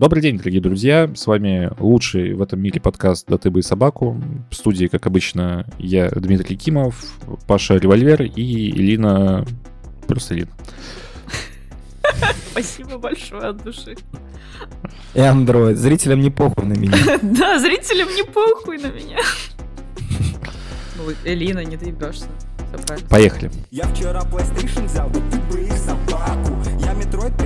[0.00, 1.10] Добрый день, дорогие друзья.
[1.14, 4.18] С вами лучший в этом мире подкаст «Да ты бы и собаку».
[4.50, 7.04] В студии, как обычно, я, Дмитрий Кимов,
[7.46, 9.44] Паша Револьвер и Элина...
[10.08, 10.52] Просто Элина.
[12.50, 13.94] Спасибо большое от души.
[15.12, 15.76] И андроид.
[15.76, 16.96] Зрителям не похуй на меня.
[17.20, 19.18] Да, зрителям не похуй на меня.
[20.96, 22.28] Ну, Элина, не доебешься.
[23.10, 23.50] Поехали.
[23.70, 27.36] Я вчера PlayStation взял, ты бы и собаку Я Metroid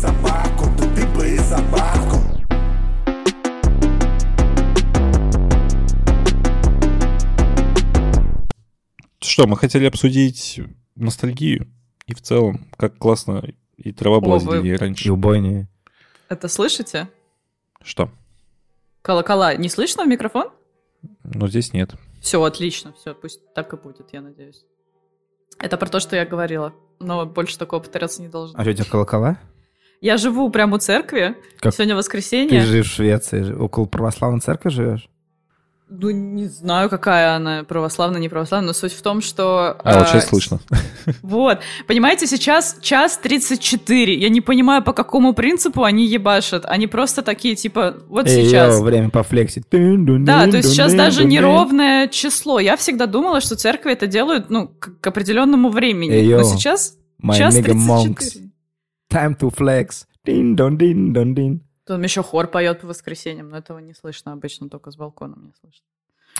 [0.00, 2.18] собаку, ты бы и собаку
[9.20, 10.60] Что, мы хотели обсудить
[10.94, 11.68] ностальгию
[12.06, 13.44] и в целом, как классно
[13.76, 15.12] и трава была О, вы- зеленее И раньше.
[15.12, 15.68] убойнее.
[16.28, 17.08] Это слышите?
[17.82, 18.10] Что?
[19.02, 19.54] Колокола.
[19.54, 20.50] Не слышно в микрофон?
[21.24, 21.94] Ну, здесь нет.
[22.20, 22.92] Все, отлично.
[22.94, 24.64] Все, пусть так и будет, я надеюсь.
[25.58, 26.74] Это про то, что я говорила.
[27.00, 28.58] Но больше такого повторяться не должно.
[28.58, 29.38] А что, у тебя колокола?
[30.00, 31.36] Я живу прямо у церкви.
[31.60, 31.74] Как?
[31.74, 32.60] Сегодня Ты воскресенье.
[32.60, 35.08] живешь в Швеции, около православной церкви живешь?
[35.90, 39.78] Ну, не знаю, какая она, православная, не православная, но суть в том, что...
[39.82, 40.60] А, вот э, сейчас слышно.
[41.22, 41.60] Вот.
[41.86, 44.14] Понимаете, сейчас час 34.
[44.14, 46.66] Я не понимаю, по какому принципу они ебашат.
[46.66, 48.74] Они просто такие, типа, вот Эй, сейчас.
[48.74, 49.64] йоу, время пофлексить.
[49.70, 52.60] Да, то есть сейчас даже неровное число.
[52.60, 56.12] Я всегда думала, что церкви это делают, ну, к, к определенному времени.
[56.12, 56.98] Эй, Но йоу, сейчас
[57.34, 57.78] час nigga 34.
[57.78, 58.48] monks.
[59.10, 60.06] Time to flex.
[60.24, 61.62] Дин дон дин дон дин.
[61.86, 65.52] Там еще хор поет по воскресеньям, но этого не слышно обычно, только с балкона мне
[65.58, 65.84] слышно.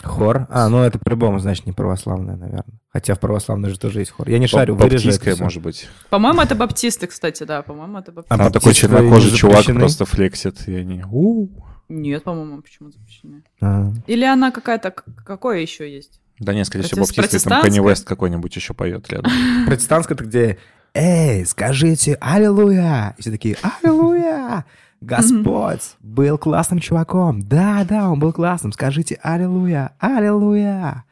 [0.03, 0.47] Хор?
[0.49, 2.79] А, ну это по-любому, значит, не православная, наверное.
[2.89, 4.29] Хотя в православной же тоже есть хор.
[4.29, 5.89] Я не шарю, Баптистская, может быть.
[6.09, 8.33] По-моему, это баптисты, кстати, да, по-моему, это баптисты.
[8.33, 11.03] А Там такой чернокожий чувак просто флексит, и они...
[11.11, 11.49] «У».
[11.89, 13.43] Нет, по-моему, почему запрещены?
[13.61, 13.91] А.
[14.05, 16.21] Или она какая-то, какое еще есть?
[16.37, 17.83] Да нет, скорее всего, баптисты, там протестантская?
[17.83, 19.31] West какой-нибудь еще поет рядом.
[19.65, 20.59] Протестантская это где
[20.93, 24.65] «Эй, скажите аллилуйя!» И все такие «Аллилуйя!
[25.01, 27.41] Господь был классным чуваком!
[27.41, 28.71] Да-да, он был классным!
[28.71, 29.93] Скажите аллилуйя!
[29.99, 31.05] Аллилуйя!»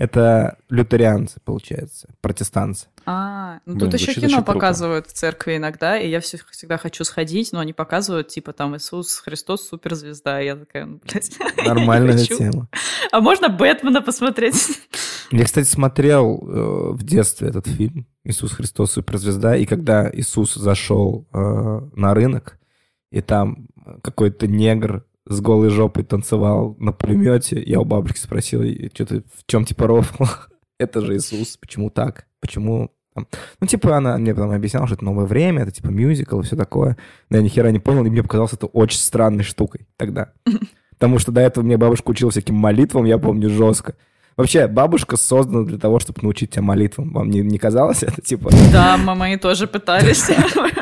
[0.00, 2.86] Это лютерианцы, получается, протестанцы.
[3.04, 7.04] А, ну Блин, тут еще кино показывают в церкви иногда, и я все, всегда хочу
[7.04, 11.30] сходить, но они показывают, типа, там, Иисус Христос суперзвезда, и я такая, ну, блядь,
[11.66, 12.68] Нормальная тема.
[13.12, 14.80] А можно Бэтмена посмотреть?
[15.32, 21.28] Я, кстати, смотрел э, в детстве этот фильм «Иисус Христос суперзвезда», и когда Иисус зашел
[21.32, 22.58] э, на рынок,
[23.12, 23.68] и там
[24.02, 29.46] какой-то негр с голой жопой танцевал на пулемете, я у бабушки спросил, что ты в
[29.46, 30.24] чем типа рофл?
[30.78, 32.26] Это же Иисус, почему так?
[32.40, 33.26] Почему там?»
[33.60, 36.56] Ну, типа, она мне потом объясняла, что это новое время, это типа мюзикл и все
[36.56, 36.96] такое.
[37.28, 40.32] Но я ни хера не понял, и мне показалось это очень странной штукой тогда.
[40.90, 43.94] Потому что до этого мне бабушка учила всяким молитвам, я помню, жестко.
[44.40, 47.12] Вообще, бабушка создана для того, чтобы научить тебя молитвам.
[47.12, 48.22] Вам не, не казалось это?
[48.22, 50.30] Типа, Да, мамы тоже пытались.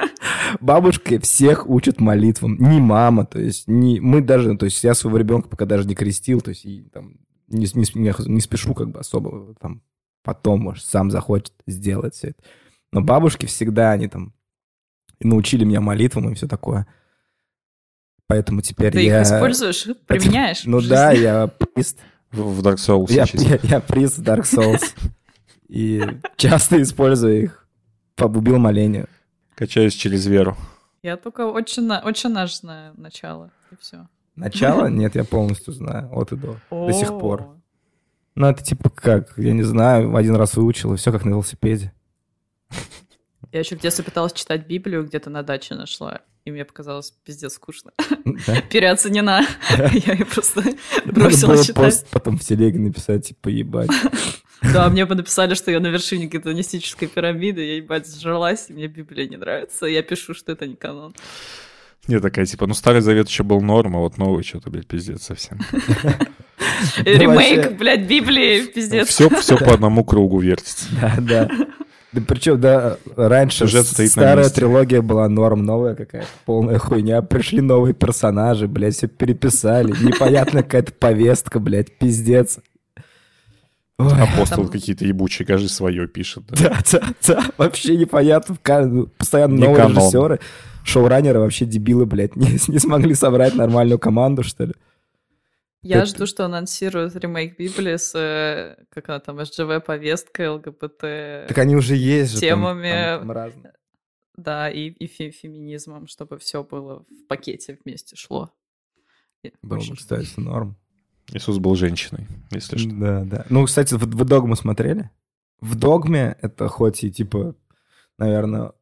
[0.61, 2.57] бабушка всех учит молитвам.
[2.57, 5.97] Не мама, то есть не, мы даже, то есть я своего ребенка пока даже не
[5.97, 7.15] крестил, то есть и, там,
[7.49, 9.83] не, не, не- спешу как бы особо там
[10.23, 12.43] потом, может, сам захочет сделать все это.
[12.93, 14.35] Но бабушки всегда, они там
[15.19, 16.87] научили меня молитвам и все такое.
[18.29, 19.23] Поэтому теперь Ты я...
[19.23, 20.65] их используешь, применяешь?
[20.65, 21.99] Ну да, я прист.
[22.33, 24.95] В Dark Souls Я, я, я приз Dark Souls.
[25.69, 26.03] И
[26.37, 27.69] часто использую их.
[28.17, 29.09] Побубил молению.
[29.55, 30.57] Качаюсь через веру.
[31.03, 34.09] Я только очень, очень наш знаю начало, и все.
[34.35, 34.87] Начало?
[34.89, 36.11] Нет, я полностью знаю.
[36.13, 36.57] От и до.
[36.71, 37.57] До сих пор.
[38.35, 41.93] Ну, это типа как, я не знаю, один раз выучил, и все как на велосипеде.
[43.51, 47.55] Я еще в детстве пыталась читать Библию, где-то на даче нашла, и мне показалось пиздец
[47.55, 47.93] скучно.
[48.47, 48.61] Да?
[48.71, 49.47] Переоценена.
[49.77, 50.63] Я ее просто
[51.05, 51.77] Надо бросила было читать.
[51.77, 53.91] пост потом в телеге написать, типа, ебать.
[54.61, 58.89] Да, мне бы написали, что я на вершине гедонистической пирамиды, я, ебать, сжралась, и мне
[58.89, 61.15] Библия не нравится, я пишу, что это не канон.
[62.09, 65.23] Не такая, типа, ну Старый Завет еще был норм, а вот новый что-то, блядь, пиздец
[65.23, 65.61] совсем.
[67.05, 69.07] Ремейк, блядь, Библии, пиздец.
[69.09, 70.87] Все, все по одному кругу вертится.
[71.01, 71.51] Да, да.
[72.13, 74.55] Да причем, да, раньше Сюжет стоит на старая месте.
[74.55, 77.21] трилогия была норм, новая какая-то полная хуйня.
[77.21, 79.91] Пришли новые персонажи, блядь, все переписали.
[79.91, 82.61] Непонятная какая-то повестка, блядь, пиздец.
[83.99, 84.13] Ой.
[84.13, 86.45] Апостол Там- какие-то ебучие, кажется, свое пишет.
[86.49, 86.57] да.
[86.71, 88.57] Да, да, да, вообще непонятно.
[88.87, 89.97] Ну, Постоянно Не новые канон.
[89.99, 90.41] режиссеры,
[90.85, 94.73] шоураннеры вообще дебилы, блядь, не, не смогли собрать нормальную команду, что ли.
[95.83, 101.59] Я Это- жду, что анонсируют ремейк Библии с, э, как она там, СЖВ-повесткой, ЛГБТ, Так
[101.59, 102.41] они уже есть же.
[102.41, 102.91] Темами.
[102.91, 103.73] там- там разные.
[104.37, 108.53] да, и, и фе- феминизмом, чтобы все было в пакете вместе шло.
[109.63, 110.77] Было бы, кстати, норм.
[111.33, 112.91] Иисус был женщиной, если что.
[112.91, 113.47] Да, да.
[113.51, 115.11] Ну, кстати, вы, вы «Догму» смотрели?
[115.61, 117.55] В «Догме» это хоть и, типа,
[118.19, 118.73] наверное,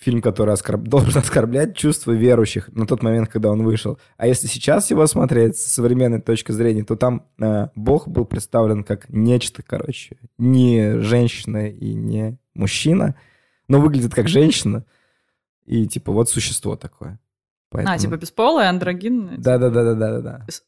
[0.00, 0.82] фильм, который оскорб...
[0.88, 3.98] должен оскорблять чувства верующих на тот момент, когда он вышел.
[4.16, 8.82] А если сейчас его смотреть с современной точки зрения, то там э, Бог был представлен
[8.82, 13.14] как нечто, короче, не женщина и не мужчина,
[13.68, 14.84] но выглядит как женщина.
[15.66, 17.20] И типа вот существо такое.
[17.68, 17.94] Поэтому...
[17.94, 19.36] А, типа бесполое, андрогинное?
[19.38, 20.44] Да-да-да-да-да.
[20.46, 20.64] Без-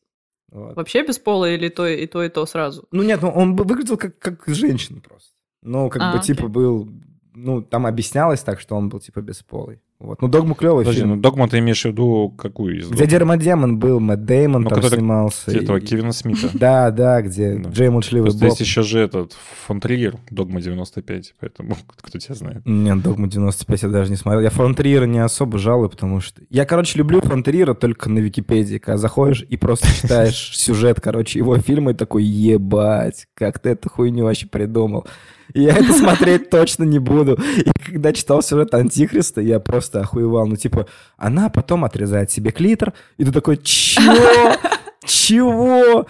[0.51, 0.77] Вот.
[0.77, 2.87] Вообще бесполое или то, и то, и то сразу?
[2.93, 5.31] Ну нет, ну он выглядел как, как женщина просто.
[5.63, 6.49] Ну, как А, бы, типа, окей.
[6.51, 6.89] был...
[7.35, 9.81] Ну, там объяснялось так, что он был, типа, бесполый.
[9.99, 10.21] Вот.
[10.21, 11.15] Ну, «Догма» клевый Подожди, фильм.
[11.15, 13.11] ну Догма ты имеешь в виду какую из Где Догм?
[13.11, 15.53] Дермодемон был, Мэтт Деймон Ну, там снимался.
[15.57, 16.51] Этого и- Кевина Смита.
[16.55, 17.71] Да, да, где Да.
[17.71, 18.49] Джей Просто Боб.
[18.49, 19.35] есть еще же этот
[19.65, 22.63] фон Триер, Догма 95, поэтому кто тебя знает.
[22.67, 24.43] Нет, «Догма 95» я даже не смотрел.
[24.43, 26.43] Я фон Триера не особо жалую, потому что...
[26.51, 31.39] Я, короче, люблю фон Триера только на Википедии, когда заходишь и просто читаешь сюжет, короче,
[31.39, 35.07] его фильма и такой, ебать, как ты эту хуйню вообще придумал.
[35.55, 37.39] Я это смотреть точно не буду.
[37.57, 40.47] И когда читал сюжет Антихриста, я просто охуевал.
[40.47, 44.57] Ну, типа, она потом отрезает себе клитор, и ты такой, чего?
[45.05, 46.07] Чего?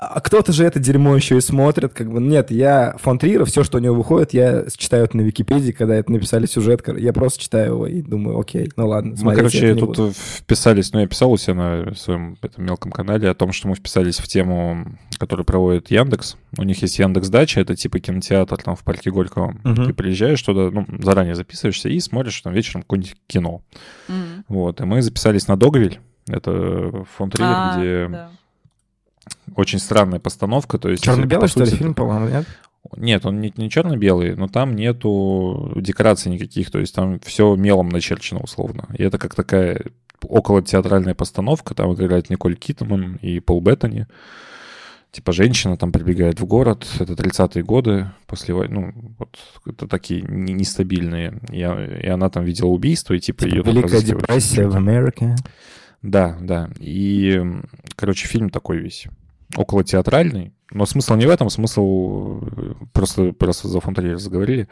[0.00, 3.64] А кто-то же это дерьмо еще и смотрит, как бы, нет, я фон Триера, все,
[3.64, 7.42] что у него выходит, я читаю это на Википедии, когда это написали сюжет, я просто
[7.42, 10.12] читаю его и думаю, окей, ну ладно, Мы, короче, тут буду.
[10.14, 13.74] вписались, ну, я писал у себя на своем этом мелком канале о том, что мы
[13.74, 14.86] вписались в тему,
[15.18, 16.36] которую проводит Яндекс.
[16.56, 19.56] У них есть Яндекс Дача, это типа кинотеатр там в парке Горького.
[19.64, 19.86] Мгм.
[19.86, 23.62] Ты приезжаешь туда, ну, заранее записываешься и смотришь там вечером какое-нибудь кино.
[24.08, 24.44] М.
[24.46, 25.98] Вот, и мы записались на Догвиль.
[26.28, 28.30] Это фонд Триер, А, где да.
[29.54, 30.78] Очень странная постановка.
[30.78, 32.46] То есть, Черно-белый, что ли, фильм, по-моему, нет?
[32.96, 37.88] Нет, он не, не черно-белый, но там нету декораций никаких, то есть там все мелом
[37.88, 38.86] начерчено условно.
[38.96, 39.82] И это как такая
[40.22, 44.06] около театральная постановка, там играет Николь Китман и Пол Беттани.
[45.10, 50.20] Типа женщина там прибегает в город, это 30-е годы, после войны, ну, вот это такие
[50.22, 51.40] не- нестабильные.
[51.50, 55.34] И, и она там видела убийство, и типа, Типа ее Великая депрессия в Америке.
[56.02, 56.70] Да, да.
[56.78, 57.40] И,
[57.96, 59.06] короче, фильм такой весь
[59.56, 60.52] около театральный.
[60.70, 64.68] Но смысл не в этом, смысл э, просто, просто за фон Триер заговорили.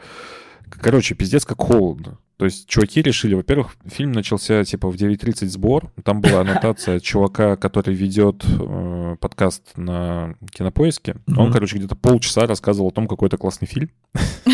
[0.69, 2.19] Короче, пиздец как холодно.
[2.37, 5.91] То есть чуваки решили, во-первых, фильм начался типа в 9.30 сбор.
[6.03, 11.15] Там была аннотация чувака, который ведет э, подкаст на кинопоиске.
[11.35, 11.53] Он, Мгм.
[11.53, 13.89] короче, где-то полчаса рассказывал о том, какой это классный фильм.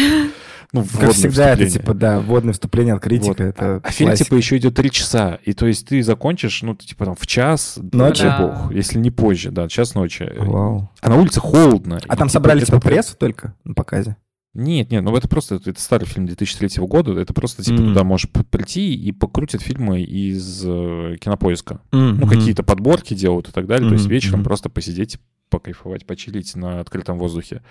[0.73, 3.39] Ну, Как всегда, это типа, да, вводное вступление от критика, Вот.
[3.39, 4.25] это А фильм, классика.
[4.25, 5.39] типа, еще идет три часа.
[5.45, 8.23] И то есть ты закончишь, ну, типа, там, в час, Ночи?
[8.23, 10.29] дай бог, если не позже, да, час ночи.
[10.35, 10.89] Вау.
[10.99, 11.99] А на улице холодно.
[12.07, 14.17] А И, там типа, собрали, типа, прессу только на показе?
[14.55, 17.87] Нет, нет, ну это просто, это старый фильм 2003 года, это просто, типа, Мгм.
[17.93, 21.81] туда можешь прийти и покрутят фильмы из э, кинопоиска.
[21.91, 23.87] Ну, Ну, какие-то подборки делают и так далее.
[23.89, 24.45] То есть вечером мгм.
[24.45, 25.17] просто посидеть,
[25.49, 27.61] покайфовать, почилить на открытом воздухе.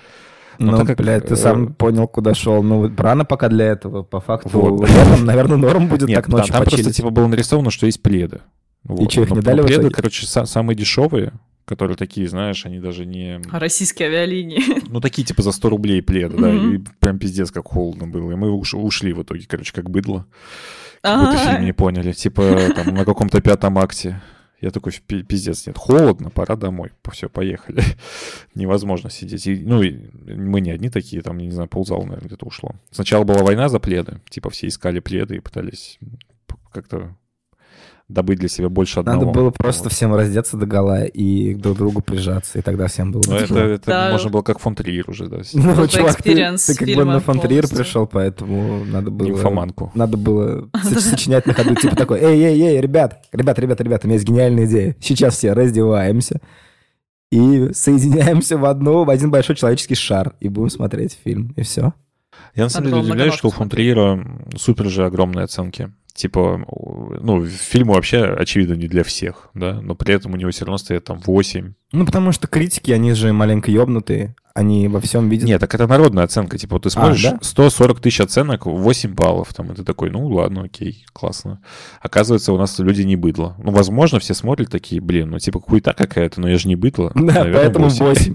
[0.59, 2.63] Но Ну, так как, блядь, ты э, сам понял, куда шел.
[2.63, 4.03] Ну, рано пока для этого.
[4.03, 4.81] По факту, Вот.
[4.89, 8.03] летом, наверное, норм будет Нет, так да, ночью там просто, типа, было нарисовано, что есть
[8.03, 8.41] пледы.
[8.85, 9.11] Вот.
[9.11, 11.33] чё, их Но- не дали пледы, короче, са- самые дешевые,
[11.65, 13.41] которые такие, знаешь, они даже не...
[13.53, 14.61] Российские авиалинии.
[14.93, 18.33] Ну, такие, типа, за 100 рублей пледы, да, и прям пиздец, как холодно было.
[18.33, 20.27] И мы уш- ушли в итоге, короче, как быдло.
[21.03, 22.13] Какой-то А, фильм не поняли.
[22.13, 22.45] Типа,
[22.77, 24.21] там, на каком-то пятом акте.
[24.63, 26.93] Я такой, «Пи- пиздец, нет, холодно, пора домой.
[27.11, 27.83] Все, поехали.
[28.55, 29.47] Невозможно сидеть.
[29.49, 29.93] И, ну, и
[30.35, 32.71] мы не одни такие, там, не знаю, ползала, наверное, где-то ушло.
[32.93, 34.21] Сначала была война за пледы.
[34.31, 35.99] Типа, все искали пледы и пытались
[36.73, 37.17] как-то
[38.09, 39.21] добыть для себя больше одного.
[39.27, 39.93] Надо было просто Вот.
[39.93, 43.59] всем раздеться до гола и друг к другу прижаться, и тогда всем было Ну, это,
[43.59, 44.11] это Да.
[44.13, 45.41] можно было как фон Триер уже, да.
[45.55, 49.29] Ну, бы чувак, ты, ты как бы на фонтриер пришел, поэтому надо было...
[49.29, 49.91] Нимфоманку.
[49.95, 54.05] Надо было соч- сочинять на ходу, типа такой, эй, эй, эй, ребят, ребят, ребят, ребят,
[54.05, 54.97] у меня есть гениальная идея.
[55.01, 56.41] Сейчас все раздеваемся
[57.31, 61.95] и соединяемся в одну, в один большой человеческий шар и будем смотреть фильм, и все.
[62.55, 65.93] Я на самом деле удивляюсь, что у многовато фон Триера супер же огромные оценки.
[66.15, 66.65] Типа,
[67.21, 70.79] ну, фильм вообще, очевидно, не для всех, да, но при этом у него все равно
[70.79, 71.73] стоят там 8.
[71.93, 75.47] Ну, потому что критики, они же маленько ёбнутые, они во всем видят.
[75.47, 76.59] Нет, так это народная оценка.
[76.59, 77.39] Типа, вот ты смотришь, да?
[77.41, 81.63] 140 тысяч оценок, 8 баллов, там, и ты такой, ну, ладно, окей, классно.
[82.01, 83.57] Оказывается, у нас люди не быдло.
[83.59, 87.13] Ну, возможно, все смотрят такие, блин, ну, типа, хуета какая-то, но я же не быдло.
[87.23, 88.35] Да, Наверное, поэтому 8.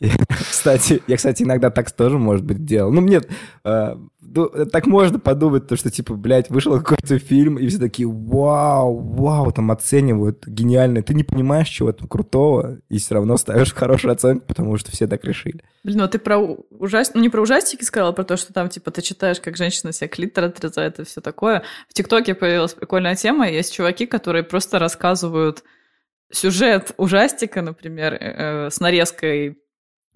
[0.00, 0.16] 8.
[0.28, 2.92] Кстати, я, кстати, иногда так тоже, может быть, делал.
[2.92, 3.20] Ну, мне
[3.64, 3.96] э,
[4.32, 9.52] так можно подумать, то, что, типа, блядь, вышел какой-то фильм, и все такие, вау, вау,
[9.52, 11.02] там оценивают, гениально.
[11.02, 15.06] Ты не понимаешь, чего там крутого, и все равно ставишь хорошую оценку, потому что все
[15.06, 15.62] так решили.
[15.84, 18.68] Блин, ну ты про ужастики, ну не про ужастики сказала, а про то, что там,
[18.68, 21.62] типа, ты читаешь, как женщина себе клитор отрезает и все такое.
[21.88, 25.64] В ТикТоке появилась прикольная тема, есть чуваки, которые просто рассказывают
[26.32, 29.58] сюжет ужастика, например, э, с нарезкой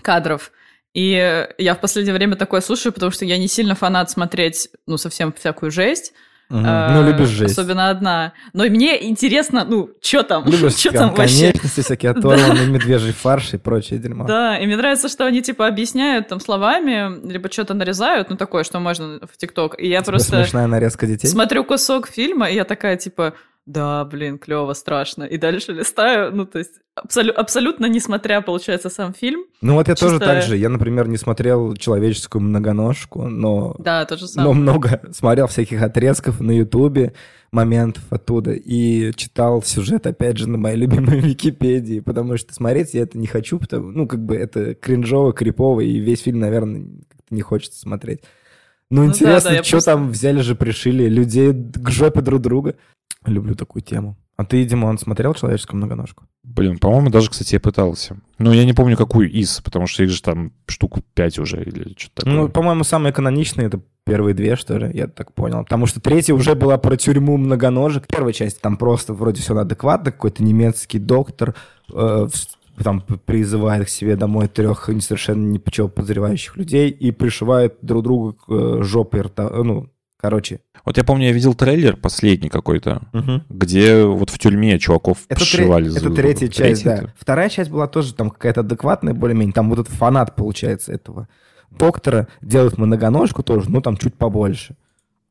[0.02, 0.50] кадров,
[0.96, 4.96] И я в последнее время такое слушаю, потому что я не сильно фанат смотреть, ну,
[4.96, 6.14] совсем всякую жесть.
[6.48, 7.58] Э, Ну, любишь жесть.
[7.58, 8.32] Особенно одна.
[8.54, 10.50] Но мне интересно, ну, что там?
[10.70, 11.50] Что там вообще?
[11.52, 14.24] конечности, всякие оторванные медвежий фарш и прочее дерьмо.
[14.26, 18.64] Да, и мне нравится, что они типа объясняют там словами, либо что-то нарезают, ну такое,
[18.64, 19.78] что можно в ТикТок.
[19.78, 21.26] И я Тебе просто смешная нарезка детей.
[21.28, 23.34] смотрю кусок фильма, и я такая типа,
[23.66, 25.24] да, блин, клево, страшно.
[25.24, 29.44] И дальше листаю, ну то есть абсолю- абсолютно не смотря, получается, сам фильм.
[29.60, 30.56] Ну вот я тоже Чисто- так же.
[30.56, 34.54] Я, например, не смотрел «Человеческую многоножку», но, Да, то же но самое.
[34.54, 37.12] много смотрел всяких отрезков на Ютубе,
[37.52, 43.02] моментов оттуда, и читал сюжет, опять же, на моей любимой Википедии, потому что смотреть я
[43.02, 46.86] это не хочу, потому, ну, как бы это кринжово, крипово, и весь фильм, наверное,
[47.30, 48.20] не хочется смотреть.
[48.90, 52.20] Ну, Ну да, интересно, да, я что просто- там взяли же, пришили людей к жопе
[52.20, 52.74] друг друга.
[53.24, 54.16] Люблю такую тему.
[54.36, 56.24] А ты, Димон, смотрел «Человеческую многоножку»?
[56.44, 58.18] Блин, по-моему, даже, кстати, я пытался.
[58.38, 61.94] Ну, я не помню, какую из, потому что их же там штук 5 уже или
[61.96, 62.34] что-то такое.
[62.34, 65.64] Ну, по-моему, самые каноничные это первые две, что ли, я так понял.
[65.64, 68.06] Потому что третья уже была про тюрьму многоножек.
[68.06, 71.54] Первая часть там просто вроде все адекватно, какой-то немецкий доктор
[71.92, 71.92] э,
[72.30, 77.78] в- там призывает к себе домой трех совершенно ни по чему подозревающих людей и пришивает
[77.82, 80.60] друг другу к э, жопе рта, э, ну, короче.
[80.84, 83.02] Вот я помню, я видел трейлер последний какой-то,
[83.48, 85.96] где вот в тюрьме чуваков Это, тре- пришивали.
[85.96, 86.94] это третья часть, да.
[86.96, 87.14] это.
[87.18, 89.52] Вторая часть была тоже там какая-то адекватная, более-менее.
[89.52, 91.28] Там вот этот фанат, получается, этого
[91.70, 94.76] доктора делает многоножку тоже, ну, там чуть побольше.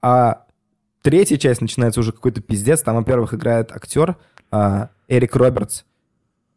[0.02, 0.44] А
[1.02, 2.82] третья часть начинается уже какой-то пиздец.
[2.82, 4.18] Там, во-первых, играет актер
[4.52, 5.84] а, Эрик Робертс.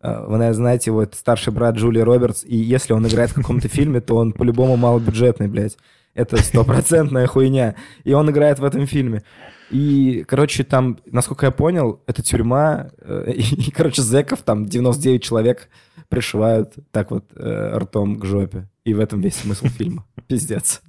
[0.00, 2.44] А, Вы, наверное, знаете это старший брат Джулии Робертс.
[2.44, 5.76] И если он играет в каком-то фильме, то он по-любому малобюджетный, блядь.
[6.14, 7.74] Это стопроцентная хуйня.
[8.04, 9.22] И он играет в этом фильме.
[9.70, 15.68] И, короче, там, насколько я понял, это тюрьма, э, и, короче, зэков там 99 человек
[16.08, 18.68] пришивают так вот э, ртом к жопе.
[18.84, 20.06] И в этом весь смысл фильма.
[20.26, 20.80] Пиздец.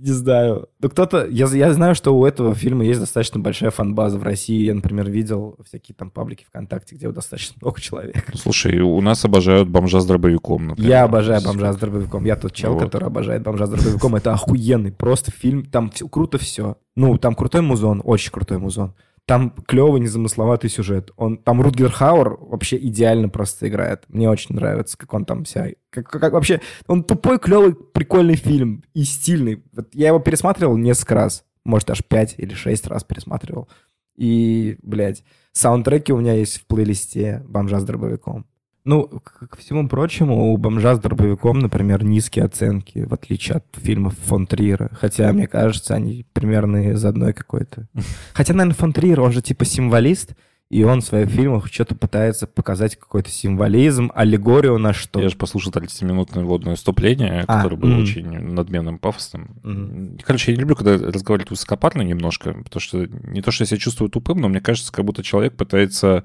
[0.00, 0.68] Не знаю.
[0.80, 1.26] Ну, кто-то...
[1.26, 4.64] Я, я знаю, что у этого фильма есть достаточно большая фан-база в России.
[4.64, 8.24] Я, например, видел всякие там паблики ВКонтакте, где достаточно много человек.
[8.34, 10.88] Слушай, у нас обожают бомжа с дробовиком, например.
[10.90, 12.24] Я обожаю «Бомжа с дробовиком».
[12.24, 12.82] Я тот чел, Вот.
[12.84, 14.14] который обожает «Бомжа с дробовиком».
[14.14, 15.64] Это охуенный просто фильм.
[15.64, 16.76] Там всё- круто все.
[16.94, 18.94] Ну, там крутой музон, очень крутой музон.
[19.28, 21.10] Там клевый, незамысловатый сюжет.
[21.18, 24.04] Он, там Рутгер Хауэр вообще идеально просто играет.
[24.08, 25.68] Мне очень нравится, как он там вся...
[25.90, 26.62] Как, как- вообще...
[26.86, 28.84] Он тупой, клевый, прикольный фильм.
[28.94, 29.62] И стильный.
[29.74, 31.44] Вот я его пересматривал несколько раз.
[31.62, 33.68] Может, аж пять или шесть раз пересматривал.
[34.16, 38.46] И, блядь, саундтреки у меня есть в плейлисте «Бомжа с дробовиком».
[38.88, 44.14] Ну, к, всему прочему, у «Бомжа с дробовиком», например, низкие оценки, в отличие от фильмов
[44.24, 44.88] фон Триера.
[44.98, 47.86] Хотя, мне кажется, они примерно из одной какой-то.
[48.32, 50.34] Хотя, наверное, фон Триер, он же типа символист,
[50.70, 55.20] и он в своих фильмах что-то пытается показать какой-то символизм, аллегорию на что.
[55.20, 58.02] Я же послушал 30-минутное вводное вступление, А, которое было мгм.
[58.02, 59.56] очень надменным, пафосным.
[59.62, 60.18] Мгм.
[60.22, 63.78] Короче, я не люблю, когда разговаривают высокопарно немножко, потому что не то, что я себя
[63.78, 66.22] чувствую тупым, но мне кажется, как будто человек пытается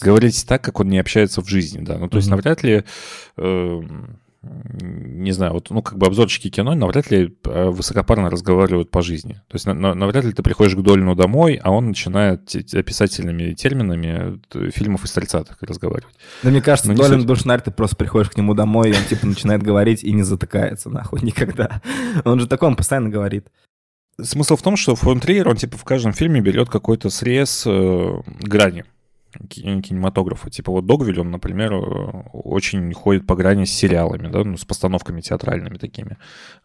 [0.00, 1.98] говорить так, как он не общается в жизни, да.
[1.98, 2.36] Ну, то есть Мгм.
[2.36, 2.84] навряд ли,
[3.36, 4.18] эм,
[4.80, 9.34] не знаю, вот, ну, как бы обзорщики кино навряд ли э, высокопарно разговаривают по жизни.
[9.48, 12.62] То есть на- на- навряд ли ты приходишь к Долину домой, а он начинает те-
[12.62, 16.14] те- описательными терминами э, фильмов из 30-х разговаривать.
[16.42, 17.26] Да мне кажется, Ну, не Долин.
[17.26, 20.90] Душнарь, ты просто приходишь к нему домой, и он типа начинает говорить и не затыкается
[20.90, 21.80] нахуй никогда.
[22.24, 23.48] Он же такой, он постоянно говорит.
[24.20, 28.10] Смысл в том, что фон Триер, он типа в каждом фильме берет какой-то срез э,
[28.40, 28.84] грани
[29.48, 30.50] кинематографа.
[30.50, 31.78] Типа вот Догвиль, он, например, э,
[32.32, 36.16] очень ходит по грани с сериалами, да, ну, с постановками театральными такими.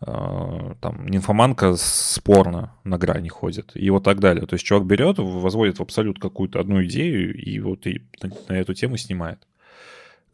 [0.02, 4.46] Э, Там нимфоманка спорно на грани ходит и вот так далее.
[4.46, 8.08] То есть чувак берет, возводит в абсолют какую-то одну идею и вот и
[8.48, 9.48] на, эту тему снимает.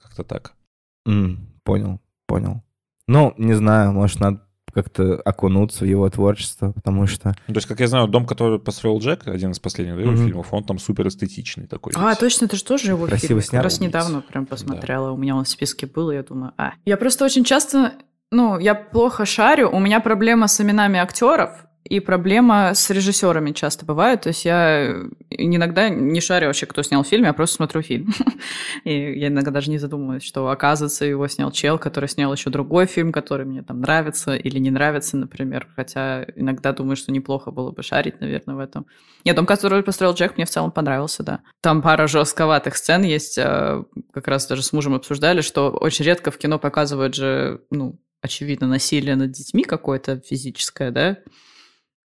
[0.02, 0.54] Как-то так.
[1.08, 2.64] М, понял, понял.
[3.08, 4.45] Ну, не знаю, может, надо
[4.76, 7.34] как-то окунуться в его творчество, потому что...
[7.48, 10.26] То есть, как я знаю, дом, который построил Джек, один из последних да, его Мгм.
[10.26, 11.94] фильмов, он там супер эстетичный такой.
[11.96, 12.18] А, весь.
[12.18, 13.52] точно, это же тоже его Красиво фильм.
[13.52, 15.12] Как раз недавно прям посмотрела.
[15.12, 16.74] У меня он в списке был, и я думаю, а.
[16.84, 17.94] Я просто очень часто,
[18.32, 23.86] ну, я плохо шарю, у меня проблема с именами актеров, и проблема с режиссерами часто
[23.86, 24.22] бывает.
[24.22, 28.12] То есть я иногда не шарю вообще, кто снял фильм, я просто смотрю фильм.
[28.84, 32.88] И я иногда даже не задумываюсь, что, оказывается, его снял чел, который снял еще другой
[32.88, 35.68] фильм, который мне там нравится или не нравится, например.
[35.76, 38.88] Хотя иногда думаю, что неплохо было бы шарить, наверное, в этом.
[39.24, 41.42] Нет, дом, который построил Джек, мне в целом понравился, да.
[41.62, 46.32] Там пара жестковатых сцен есть, э, как раз даже с мужем обсуждали, что очень редко
[46.32, 51.18] в кино показывают же, ну, очевидно, насилие над детьми какое-то физическое, да?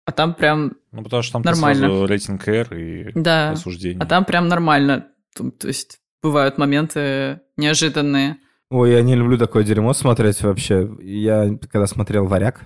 [0.09, 1.87] А там прям, Ну, потому что там Нормально.
[1.87, 4.01] сразу рейтинг R и да, осуждение.
[4.01, 5.05] а там прям нормально.
[5.37, 8.37] Там, То есть бывают моменты неожиданные.
[8.71, 10.89] Ой, я не люблю такое дерьмо смотреть вообще.
[10.99, 12.61] Я когда смотрел «Варяг»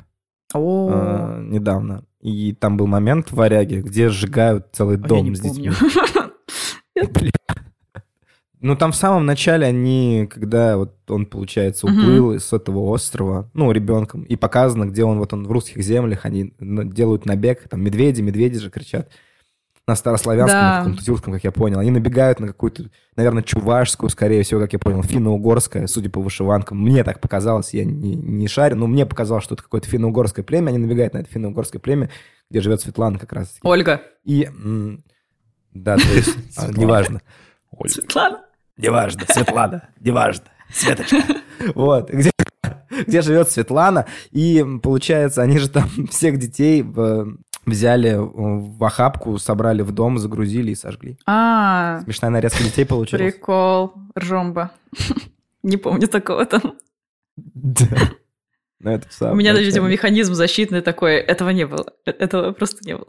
[0.53, 5.29] О, э, недавно, и там был момент в «Варяге», где сжигают целый а я дом
[5.29, 5.69] не с детьми.
[5.77, 6.31] помню.
[8.63, 13.69] Ну, там в самом начале они, когда вот он, получается, уплыл с этого острова, ну,
[13.73, 18.21] ребенком, и показано, где он, вот он в русских землях, они делают набег, там медведи,
[18.21, 19.09] медведи же кричат,
[19.85, 20.71] на старославянском, Да.
[20.71, 21.79] на каком-то тюркском, как я понял.
[21.79, 22.85] Они набегают на какую-то,
[23.17, 26.81] наверное, чувашскую, скорее всего, как я понял, финно-угорская, судя по вышиванкам.
[26.81, 30.69] Мне так показалось, я не, не шарю, но мне показалось, что это какое-то финно-угорское племя.
[30.69, 32.09] Они набегают на это финно-угорское племя,
[32.49, 33.57] где живет Светлана как раз.
[33.61, 34.01] Ольга.
[34.23, 35.03] И, м,
[35.73, 37.21] да, то есть, а, неважно.
[37.87, 38.39] Светлана.
[38.77, 41.17] Неважно, Светлана, неважно, Светочка.
[41.75, 42.31] Вот, где,
[43.07, 44.05] где живет Светлана.
[44.31, 50.71] И получается, они же там всех детей в- взяли в охапку, собрали в дом, загрузили
[50.71, 51.17] и сожгли.
[51.25, 53.33] А, Смешная нарезка детей получилась.
[53.33, 53.93] прикол.
[54.19, 54.71] Ржомба.
[55.63, 56.75] Не помню такого там.
[57.37, 57.85] Да.
[58.81, 59.67] Ну, это в самом У меня, начале.
[59.67, 61.13] видимо, механизм защитный такой.
[61.15, 61.85] Этого не было.
[62.05, 63.07] Э- Этого просто не было.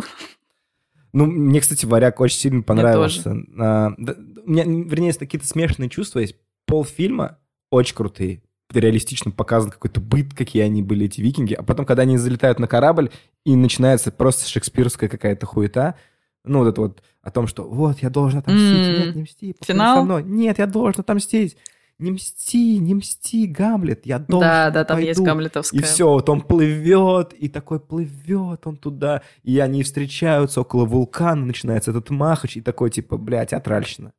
[1.13, 3.35] Ну, мне, кстати, «Варяг» очень сильно понравился.
[3.59, 4.15] А, да,
[4.45, 6.21] у меня, вернее, есть какие-то смешанные чувства.
[6.21, 6.37] Есть
[6.67, 7.39] полфильма
[7.71, 8.43] очень крутые.
[8.73, 11.55] Реалистично показан какой-то быт, какие они были, эти викинги.
[11.55, 13.11] А потом, когда они залетают на корабль,
[13.45, 15.97] и начинается просто шекспировская какая-то хуета,
[16.45, 18.89] ну, вот это вот о том, что вот, я должен отомстить.
[18.89, 19.07] М.
[19.07, 19.57] Нет, не мсти.
[19.61, 19.99] Финал?
[19.99, 20.23] со мной.
[20.25, 21.57] Нет, я должен отомстить.
[21.99, 24.05] Не мсти, не мсти, Гамлет.
[24.05, 25.25] Я должен, Да, да, там есть пойду».
[25.25, 25.81] гамлетовская.
[25.81, 31.47] И все, вот он плывет, и такой плывет он туда, и они встречаются около вулкана,
[31.47, 34.13] начинается этот махач, и такой типа, бля, театральщина.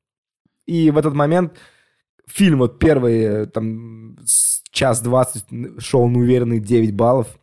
[0.66, 1.58] И в этот момент
[2.28, 4.18] фильм вот первый, э, там,
[4.72, 5.46] час двадцать,
[5.80, 7.40] шел на уверенные 9 баллов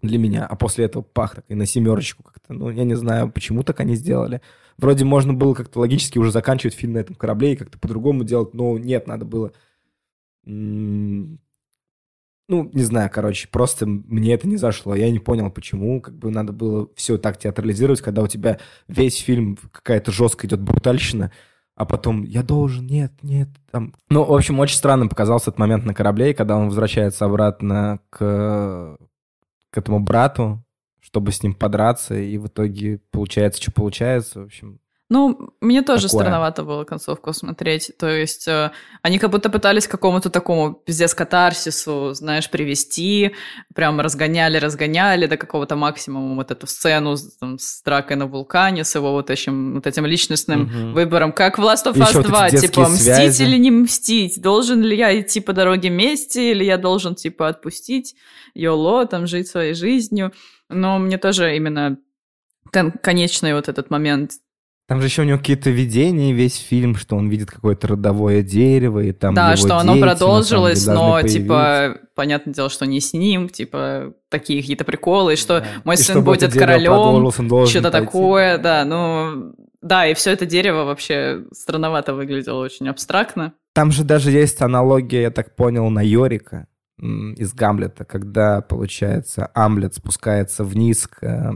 [0.00, 2.52] для меня, а после этого пах так и на семерочку как-то.
[2.52, 4.40] Ну, я не знаю, почему так они сделали.
[4.78, 8.54] Вроде можно было как-то логически уже заканчивать фильм на этом корабле и как-то по-другому делать,
[8.54, 9.52] но нет, надо было...
[10.44, 11.38] Ну,
[12.48, 14.94] не знаю, короче, просто мне это не зашло.
[14.94, 16.00] Я не понял, почему.
[16.00, 20.60] Как бы надо было все так театрализировать, когда у тебя весь фильм какая-то жесткая идет
[20.60, 21.32] брутальщина,
[21.82, 23.48] а потом я должен, нет, нет.
[23.72, 23.92] Там.
[24.08, 28.96] Ну, в общем, очень странным показался этот момент на корабле, когда он возвращается обратно к,
[29.70, 30.64] к этому брату,
[31.00, 34.42] чтобы с ним подраться, и в итоге получается, что получается.
[34.42, 34.78] В общем,
[35.12, 36.20] Ну, мне тоже Такое.
[36.20, 37.92] странновато было концовку смотреть.
[37.98, 38.70] То есть э,
[39.02, 43.34] они как будто пытались к какому-то такому пиздец катарсису, знаешь, привести.
[43.74, 48.84] Прям разгоняли, разгоняли до какого-то максимума вот эту сцену с, там, с дракой на вулкане,
[48.84, 50.92] с его вот этим, вот этим личностным Мгм.
[50.94, 51.32] выбором.
[51.32, 53.42] Как в Last of Us вот эти 2, детские типа, мстить связи.
[53.42, 54.40] или не мстить?
[54.40, 58.14] Должен ли я идти по дороге мести, или я должен, типа, отпустить
[58.54, 60.32] Йоло, там, жить своей жизнью?
[60.70, 61.98] Но мне тоже именно
[62.72, 64.30] кон- конечный вот этот момент
[64.92, 69.00] Там же еще у него какие-то видения, весь фильм, что он видит какое-то родовое дерево,
[69.00, 73.00] и там да, что оно дети, самом продолжилось, деле, но, типа, понятное дело, что не
[73.00, 75.66] с ним, типа, такие какие-то приколы, и что Да.
[75.84, 78.04] мой И сын чтобы будет королем, что-то пойти.
[78.04, 83.54] такое, да, ну, да, и все это дерево вообще странновато выглядело, очень абстрактно.
[83.72, 86.66] Там же даже есть аналогия, я так понял, на Йорика
[87.00, 91.22] из Гамлета, когда, получается, Амлет спускается вниз к...
[91.22, 91.52] э,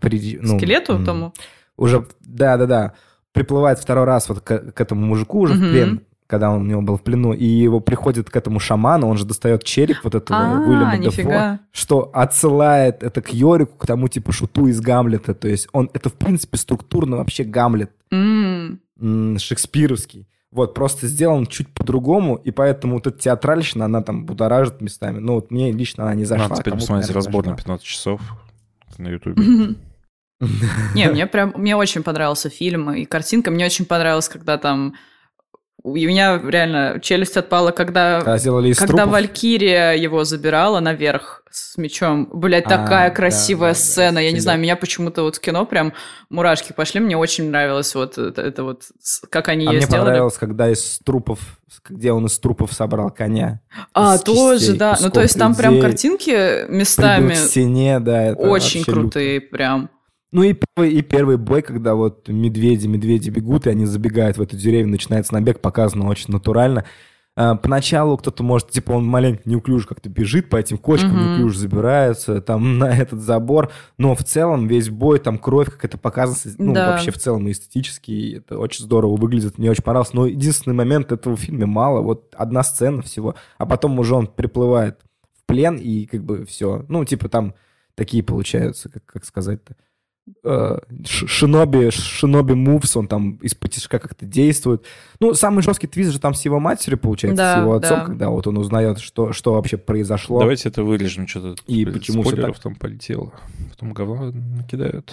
[0.00, 1.34] при- ну, Скелету тому?
[1.78, 2.92] Уже, да-да-да,
[3.32, 5.70] приплывает второй раз вот к, к этому мужику уже в Мгм.
[5.70, 9.16] плен, когда он у него был в плену, и его приходит к этому шаману, он
[9.16, 14.08] же достает череп вот этого А, Уильяма Дефо, что отсылает это к Йорику, к тому
[14.08, 15.34] типа шуту из Гамлета.
[15.34, 17.90] То есть он, это в принципе структурно вообще Гамлет
[19.00, 20.26] м, шекспировский.
[20.50, 25.18] Вот, просто сделан чуть по-другому, и поэтому вот эта театральщина, она там будоражит местами.
[25.18, 26.48] Ну, вот мне лично она не зашла.
[26.48, 27.56] Надо теперь посмотреть разбор на зашла.
[27.56, 28.20] 15 часов
[28.96, 29.76] на Ютубе.
[30.94, 34.94] Не, мне прям, мне очень понравился фильм, и картинка мне очень понравилась, когда там...
[35.84, 39.12] У меня реально челюсть отпала, когда Когда сделали из Когда трупов.
[39.12, 44.18] Валькирия его забирала наверх с мечом, блядь, А, такая да, красивая да, да, сцена.
[44.18, 45.92] Я не знаю, меня почему-то вот в кино прям
[46.30, 47.00] мурашки пошли.
[47.00, 48.82] Мне очень нравилось вот это, это вот,
[49.30, 50.06] как они А ее мне сделали.
[50.06, 51.38] понравилось, когда из трупов,
[51.88, 53.60] где он из трупов собрал коня.
[53.94, 54.98] А, тоже, кистей, да.
[55.00, 58.24] Ну, то есть там прям картинки местами к стене, да.
[58.24, 58.92] это очень вообще люто.
[58.92, 59.90] крутые прям.
[60.30, 64.42] Ну и первый, и первый бой, когда вот медведи, медведи бегут, и они забегают в
[64.42, 66.84] эту деревню, начинается набег, показано очень натурально.
[67.34, 71.20] А, Поначалу кто-то может, типа, он маленько неуклюже как-то бежит по этим кочкам, Мгм.
[71.28, 75.96] неуклюже забирается там на этот забор, но в целом весь бой, там кровь, как это
[75.98, 76.86] показано, ну, Да.
[76.88, 81.10] вообще в целом эстетически, и это очень здорово выглядит, мне очень понравилось, но единственный момент
[81.12, 84.98] этого в фильме мало, вот одна сцена всего, а потом уже он приплывает
[85.40, 87.54] в плен, и как бы все, ну, типа там
[87.94, 89.76] такие получаются, как, как сказать-то,
[91.04, 94.84] шиноби, шиноби мувс, он там из-под тяжка как-то действует.
[95.20, 98.04] Ну, самый жесткий твист же там с его матерью, получается, Да, с его отцом, да.
[98.04, 100.40] когда вот он узнает, что, что вообще произошло.
[100.40, 102.62] Давайте это вырежем, что-то И блин, почему спойлеров так?
[102.62, 103.32] там полетело.
[103.70, 105.12] Потом говно накидают.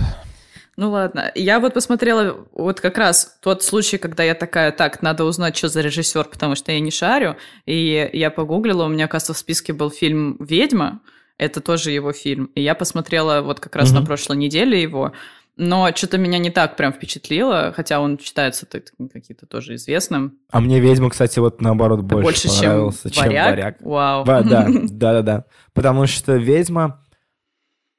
[0.78, 5.24] Ну ладно, я вот посмотрела вот как раз тот случай, когда я такая, так, надо
[5.24, 9.34] узнать, что за режиссер, потому что я не шарю, и я погуглила, у меня, кажется,
[9.34, 11.00] в списке был фильм «Ведьма»,
[11.38, 14.00] это тоже его фильм, и я посмотрела вот как раз Мгм.
[14.02, 15.12] на прошлой неделе его,
[15.58, 20.38] но что-то меня не так прям впечатлило, хотя он считается каким-то тоже известным.
[20.52, 23.50] А мне «Ведьма», кстати, вот наоборот больше, Больше, чем понравился, чем «Варяг».
[23.50, 23.82] «Варяг».
[23.82, 24.26] Вау.
[24.26, 25.46] Да, да, да, да, да.
[25.74, 27.02] Потому что «Ведьма»,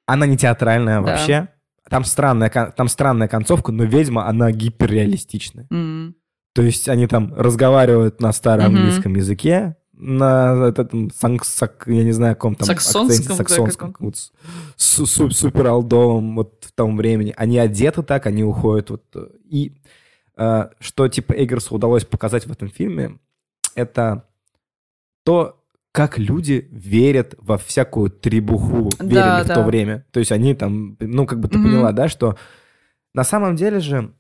[0.06, 1.02] она не театральная Да.
[1.02, 1.48] вообще.
[1.88, 5.66] Там странная, там странная концовка, но «Ведьма», она гиперреалистичная.
[5.70, 6.14] М.
[6.54, 12.34] То есть они там разговаривают на староанглийском языке, на этом, санк- сак- я не знаю,
[12.36, 14.06] каком там Саксонском, акценте, да, саксонском, каком.
[14.08, 14.16] вот,
[14.76, 17.32] су- супер алдовом вот в том времени.
[17.36, 19.04] Они одеты так, они уходят вот.
[19.14, 19.72] э, И
[20.36, 23.18] э, что типа Эггерсу удалось показать в этом фильме,
[23.74, 24.24] это
[25.24, 29.54] то, как люди верят во всякую требуху, Да, верили в да.
[29.54, 30.04] то время.
[30.10, 31.68] То есть они там, ну, как бы ты Мгм.
[31.70, 32.36] поняла, да, что
[33.14, 34.12] на самом деле же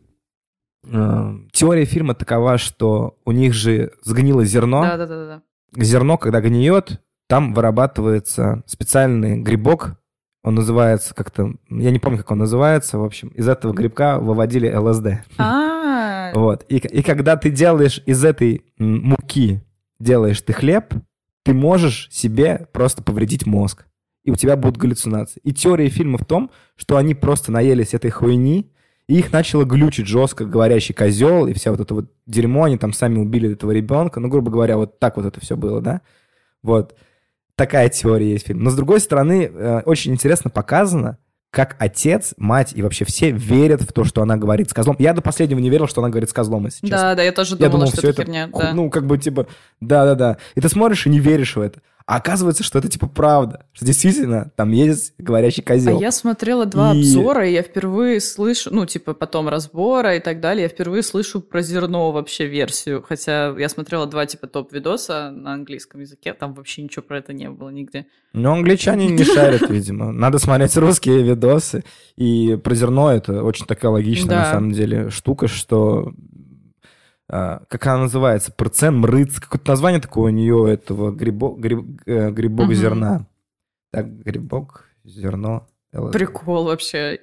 [0.90, 4.82] э, теория фильма такова, что у них же сгнило зерно.
[4.82, 5.42] Да-да-да.
[5.76, 9.98] Зерно, когда гниет, там вырабатывается специальный грибок.
[10.42, 11.54] Он называется как-то...
[11.68, 12.98] Я не помню, как он называется.
[12.98, 15.24] В общем, из этого грибка выводили ЛСД.
[15.38, 16.64] А, Вот.
[16.68, 19.60] И, и когда ты делаешь из этой муки,
[19.98, 20.94] делаешь ты хлеб,
[21.44, 23.86] ты можешь себе просто повредить мозг.
[24.24, 25.40] И у тебя будут галлюцинации.
[25.44, 28.72] И теория фильма в том, что они просто наелись этой хуйни,
[29.08, 32.92] и их начало глючить жестко говорящий козел, и вся вот это вот дерьмо, они там
[32.92, 34.18] сами убили этого ребенка.
[34.20, 36.00] Ну, грубо говоря, вот так вот это все было, да?
[36.62, 36.94] Вот.
[37.54, 38.62] Такая теория есть в фильме.
[38.64, 41.18] Но, с другой стороны, э, очень интересно показано,
[41.50, 44.96] как отец, мать и вообще все верят в то, что она говорит с козлом.
[44.98, 46.96] Я до последнего не верил, что она говорит с козлом, если честно.
[46.98, 48.48] да, да, я тоже Я думала, думал, что это херня.
[48.52, 48.74] да.
[48.74, 49.46] ну, как бы, типа,
[49.80, 50.36] да-да-да.
[50.54, 51.80] И ты смотришь и не веришь в это.
[52.08, 53.66] А оказывается, что это, типа, правда.
[53.72, 56.00] Что действительно там есть говорящий А козел.
[56.00, 60.38] я смотрела два И- обзора, и я впервые слышу, ну, типа, потом разбора и так
[60.40, 63.02] далее, я впервые слышу про зерно вообще версию.
[63.02, 67.50] Хотя я смотрела два, типа, топ-видоса на английском языке, там вообще ничего про это не
[67.50, 68.06] было нигде.
[68.32, 70.12] Но англичане не шарят, видимо.
[70.12, 71.82] Надо смотреть русские видосы.
[72.14, 74.38] И про зерно это очень такая логичная, Да.
[74.44, 76.12] на самом деле, штука, что...
[77.28, 78.52] а, как она называется?
[78.52, 79.38] Процент мрыц.
[79.40, 82.74] Какое-то название такое у нее, этого грибок, гриб- э, грибок Мгм.
[82.74, 83.26] зерна.
[83.92, 85.66] Так, грибок, зерно.
[85.92, 86.12] ЛСД.
[86.12, 87.18] Прикол вообще.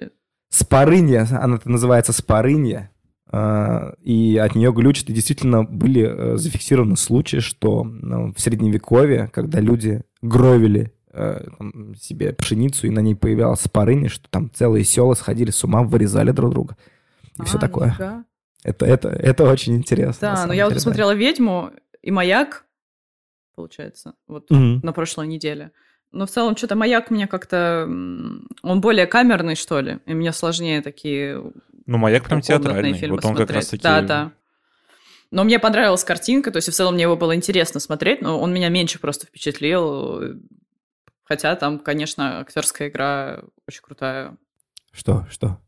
[0.50, 2.90] Спарынья, она называется спарынья,
[3.30, 5.10] а, и от нее глючит.
[5.10, 11.46] И действительно были э, зафиксированы случаи, что ну, в средневековье, когда люди гровили э,
[12.00, 16.30] себе пшеницу, и на ней появлялась спарыня, что там целые села сходили с ума, вырезали
[16.30, 16.76] друг друга.
[17.40, 17.88] И все А, такое.
[17.88, 18.24] нифига.
[18.64, 20.34] Это, это, это очень интересно.
[20.34, 20.76] Да, но я вот да.
[20.76, 21.70] посмотрела «Ведьму»
[22.02, 22.64] и «Маяк»,
[23.54, 24.80] получается, вот Мгм.
[24.82, 25.70] на прошлой неделе.
[26.10, 27.84] Но в целом что-то «Маяк» мне как-то...
[28.62, 31.40] Он более камерный, что ли, и мне сложнее такие
[31.86, 32.94] Ну, маяк прям театральный.
[32.94, 33.82] фильмы Вот он как раз смотреть.
[33.82, 33.82] таки...
[33.82, 34.32] Да, да.
[35.30, 38.54] Но мне понравилась картинка, то есть в целом мне его было интересно смотреть, но он
[38.54, 40.40] меня меньше просто впечатлил.
[41.24, 44.36] Хотя там, конечно, актерская игра очень крутая.
[44.92, 45.58] Что, что?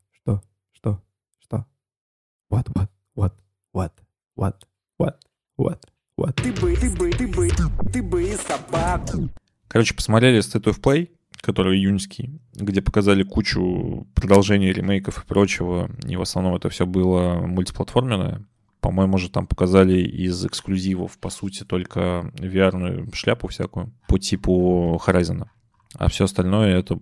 [2.49, 3.33] What, what, what,
[3.73, 3.93] what,
[4.37, 4.55] what,
[4.99, 5.17] what,
[5.59, 5.81] what,
[6.17, 6.35] what?
[6.37, 7.49] Ты бы, ты бы, ты бы,
[7.93, 9.29] ты бы собаку.
[9.67, 15.91] Короче, посмотрели State of Play, который июньский, где показали кучу продолжений, ремейков и прочего.
[16.07, 18.47] И в основном это все было мультиплатформенное.
[18.81, 25.49] По-моему, же там показали из эксклюзивов, по сути, только VR-ную шляпу всякую по типу Horizon.
[25.95, 27.01] А все остальное это,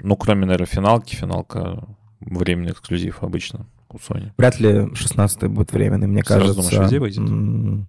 [0.00, 1.86] ну, кроме, наверное, финалки, финалка
[2.20, 4.30] временный эксклюзив обычно у Sony.
[4.38, 6.62] Вряд ли 16 будет временный, мне Сразу кажется.
[6.62, 7.86] думаешь, везде выйдет?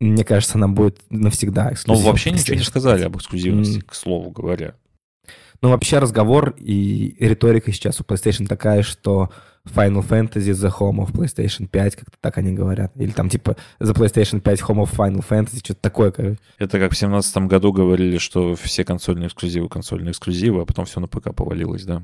[0.00, 3.06] Мне кажется, она будет навсегда Но эксклюзивом Ну, вообще ничего не сказали 5.
[3.06, 4.74] об эксклюзивности, к слову говоря.
[5.62, 9.30] Ну, вообще разговор и риторика сейчас у PlayStation такая, что
[9.66, 12.92] Final Fantasy The Home of PlayStation 5, как-то так они говорят.
[12.96, 16.38] Или там типа The PlayStation 5 Home of Final Fantasy, что-то такое, короче.
[16.58, 21.00] Это как в семнадцатом году говорили, что все консольные эксклюзивы, консольные эксклюзивы, а потом все
[21.00, 22.02] на ПК повалилось, да?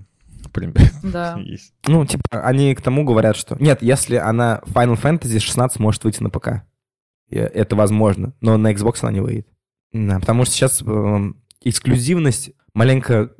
[0.52, 1.38] Блин, Да.
[1.38, 1.72] есть.
[1.86, 3.56] Ну, типа, они к тому говорят, что...
[3.60, 6.62] Нет, если она Final Fantasy 16 может выйти на ПК.
[7.30, 9.46] Это возможно, но на Xbox она не выйдет.
[9.92, 13.30] Да, потому что сейчас эм, эксклюзивность маленько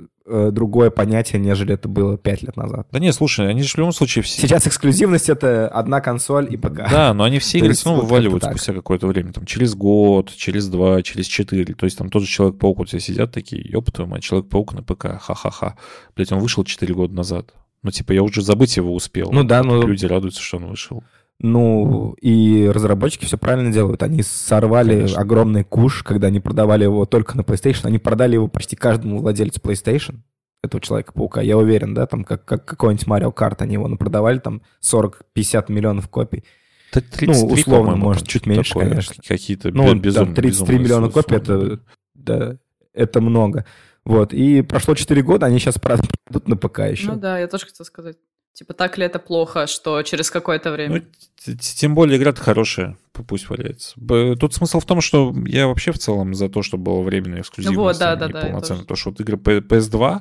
[0.52, 2.86] другое понятие, нежели это было пять лет назад.
[2.90, 4.40] Да не, слушай, они же в любом случае все...
[4.40, 6.88] Сейчас эксклюзивность— это одна консоль и ПК.
[6.90, 8.50] Да, но они все игры вот как-то так.
[8.52, 9.32] спустя какое-то время.
[9.32, 11.74] Там через год, через два, через четыре.
[11.74, 14.82] То есть там тот же Человек-паук вот все сидят такие, ёб твою мать, Человек-паук на
[14.82, 15.76] ПК, ха-ха-ха.
[16.16, 17.52] Блять, он вышел четыре года назад.
[17.82, 19.30] Ну, типа, я уже забыть его успел.
[19.32, 21.02] Ну да, ну- Люди радуются, что он вышел.
[21.42, 24.02] Ну, и разработчики все правильно делают.
[24.02, 25.20] Они сорвали Конечно.
[25.20, 27.86] огромный куш, когда они продавали его только на PlayStation.
[27.86, 30.16] Они продали его почти каждому владельцу PlayStation,
[30.62, 31.40] этого Человека-паука.
[31.40, 36.08] Я уверен, да, там как, как какой-нибудь Mario Kart они его продавали, там 40-50 миллионов
[36.10, 36.44] копий.
[36.92, 38.88] Да 33, Ну, условно, может, чуть меньше, такое.
[38.90, 39.14] конечно.
[39.26, 41.80] Какие-то Ну, бе- безумные, там 33 безумные миллиона суммы копий, это,
[42.14, 42.56] да,
[42.92, 43.64] это много.
[44.04, 47.12] Вот, и прошло 4 года, они сейчас продадут на ПК еще.
[47.12, 48.16] Ну да, я тоже хотела сказать.
[48.52, 51.02] Типа, так ли это плохо, что через какое-то Ну, время...
[51.44, 53.94] т- тем более игра-то хорошая, пусть валяется.
[54.38, 57.78] Тут смысл в том, что я вообще в целом за то, чтобы было временная эксклюзивность,
[57.78, 58.80] Вот, да, а да, не да, полноценно.
[58.80, 60.20] Потому что вот игры P- PS2,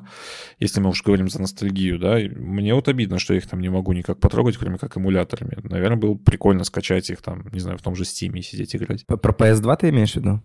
[0.59, 3.69] если мы уж говорим за ностальгию, да, мне вот обидно, что я их там не
[3.69, 5.57] могу никак потрогать, кроме как эмуляторами.
[5.63, 8.75] Наверное, было бы прикольно скачать их там, не знаю, в том же Steam и сидеть
[8.75, 9.05] играть.
[9.05, 10.41] Про PS2 ты имеешь в виду?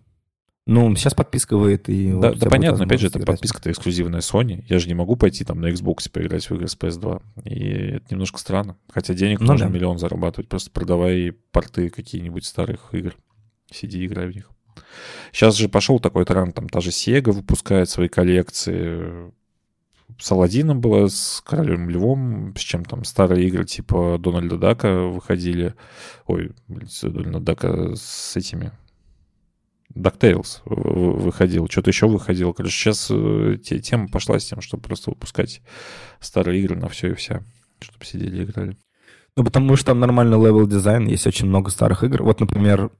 [0.67, 2.11] Ну, сейчас подписка выйдет, и...
[2.11, 4.65] Да, вот да понятно, опять же, это подписка-то эксклюзивная Sony.
[4.67, 7.21] Я же не могу пойти там на Xbox поиграть в игры с PS2.
[7.43, 8.75] И это немножко странно.
[8.91, 9.71] Хотя денег Ну можно да.
[9.71, 13.15] миллион зарабатывать, просто продавая порты какие-нибудь старых игр.
[13.71, 14.49] Сиди, играй в них.
[15.31, 19.31] Сейчас же пошел такой тренд, там та же Sega выпускает свои коллекции.
[20.17, 25.75] С Аладдином было, с Королем Львом, с чем там старые игры типа Дональда Дака выходили.
[26.25, 28.71] Ой, Дональда Дака с этими
[29.95, 32.53] DuckTales выходил, что-то еще выходило.
[32.53, 35.61] Короче, сейчас э, те- тема пошла с тем, чтобы просто выпускать
[36.19, 37.41] старые игры на все и вся,
[37.79, 38.77] чтобы сидели и играли.
[39.37, 42.23] Ну, потому что там нормальный level дизайн, есть очень много старых игр.
[42.23, 42.91] Вот, например,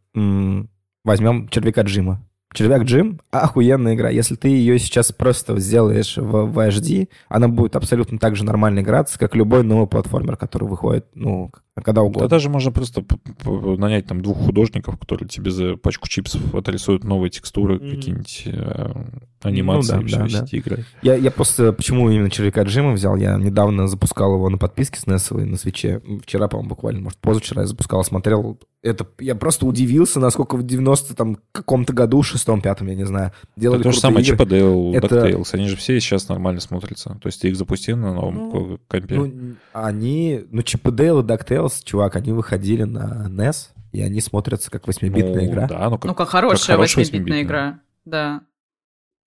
[1.04, 2.26] возьмем Червяка Джима.
[2.54, 4.10] Червяк Джим— охуенная игра.
[4.10, 8.80] Если ты ее сейчас просто сделаешь в, в HD, она будет абсолютно так же нормально
[8.80, 12.30] играться, как любой новый платформер, который выходит, ну, когда Да угодно.
[12.30, 13.04] даже можно просто
[13.46, 17.90] нанять там двух художников, которые тебе за пачку чипсов отрисуют новые текстуры, Мгм.
[17.92, 18.94] какие-нибудь э,
[19.42, 20.58] анимации, Ну да, и все, да, да.
[20.58, 20.86] играй.
[21.02, 21.74] Я, я просто...
[21.74, 23.16] Почему именно Червяка Джима взял?
[23.18, 26.02] Я недавно запускал его на подписке с NES на свече.
[26.24, 28.58] Вчера, по-моему, буквально, может, позавчера я запускал, смотрел.
[28.82, 29.06] Это...
[29.20, 33.82] Я просто удивился, насколько в 90 там каком-то году, шестом, пятом, я не знаю, делали
[33.82, 34.38] Это то же самое игры.
[34.38, 35.50] Чип Дейл, Это- DuckTales.
[35.54, 37.18] Они же все сейчас нормально смотрятся.
[37.22, 39.16] То есть ты их запустил на новом Ну, ко- компе.
[39.16, 40.42] Ну, они...
[40.52, 44.86] Ну, Чип и Дейл и DuckTales, чувак, они выходили на NES, и они смотрятся как
[44.88, 45.68] 8-битная Ну, игра.
[45.68, 47.42] Да, ну как, Ну, как хорошая хорошая 8-битная 8-битная.
[47.44, 47.80] игра.
[48.06, 48.42] Да.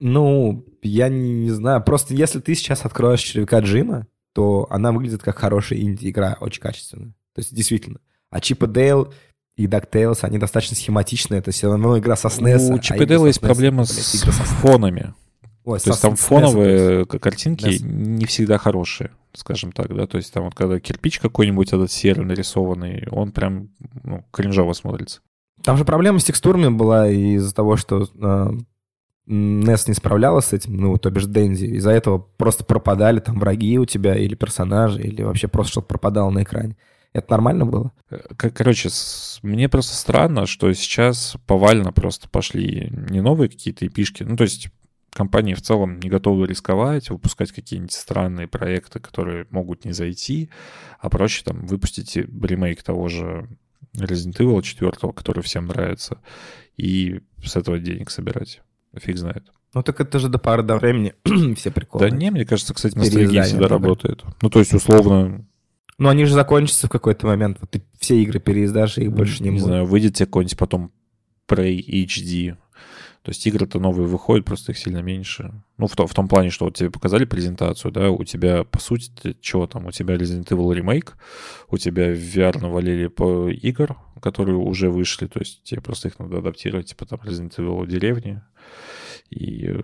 [0.00, 1.82] Ну, я не, не знаю.
[1.82, 7.14] Просто если ты сейчас откроешь червяка Джима, то она выглядит как хорошая инди-игра, очень качественная.
[7.34, 7.98] То есть, действительно.
[8.30, 9.12] А Чип и Дейл
[9.56, 11.38] и DuckTales, они достаточно схематичные.
[11.40, 12.70] Это все равно игра со SNES.
[12.70, 14.30] У а Чип и Дейла есть SNES, проблема с SNES.
[14.60, 15.14] фонами.
[15.64, 17.82] Ой, То есть там фоновые к- картинки NES.
[17.82, 20.06] не всегда хорошие, скажем так, да.
[20.06, 23.68] То есть там вот когда кирпич какой-нибудь этот серый нарисованный, он прям
[24.02, 25.20] ну, кринжово смотрится.
[25.64, 28.50] Там же проблема с текстурами была из-за того, что э,
[29.28, 31.64] NES не справлялась с этим, ну, то бишь Дэнди.
[31.76, 36.30] Из-за этого просто пропадали там враги у тебя или персонажи, или вообще просто что-то пропадало
[36.30, 36.76] на экране.
[37.12, 37.92] Это нормально было?
[38.10, 38.88] Э, Короче,
[39.42, 44.22] мне просто странно, что сейчас повально просто пошли не новые какие-то эпишки.
[44.22, 44.68] Ну, то есть
[45.18, 50.48] компании в целом не готовы рисковать, выпускать какие-нибудь странные проекты, которые могут не зайти,
[51.00, 53.48] а проще там выпустить ремейк того же
[53.96, 56.18] Resident Evil 4, который всем нравится,
[56.76, 58.62] и с этого денег собирать.
[58.94, 59.44] Фиг знает.
[59.74, 61.14] Ну, так это же до пары до времени
[61.56, 62.08] все приколы.
[62.08, 63.74] Да не, мне кажется, кстати, ностальгия всегда только.
[63.74, 64.24] работает.
[64.40, 65.44] Ну, то есть, условно,
[65.98, 67.58] Но они же закончатся в какой-то момент.
[67.60, 69.64] Вот ты все игры переиздашь, и их больше не, не будет.
[69.64, 70.92] знаю, выйдет тебе какой-нибудь потом
[71.48, 72.56] Prey HD.
[73.28, 75.52] То есть игры-то новые выходят, просто их сильно меньше.
[75.76, 78.80] Ну, в, то- в том плане, что вот тебе показали презентацию, да, у тебя, по
[78.80, 81.14] сути, чего там, у тебя Resident Evil ремейк,
[81.68, 86.38] у тебя VR навалили по игр, которые уже вышли, то есть тебе просто их надо
[86.38, 88.40] адаптировать, типа там Resident Evil деревни
[89.28, 89.78] и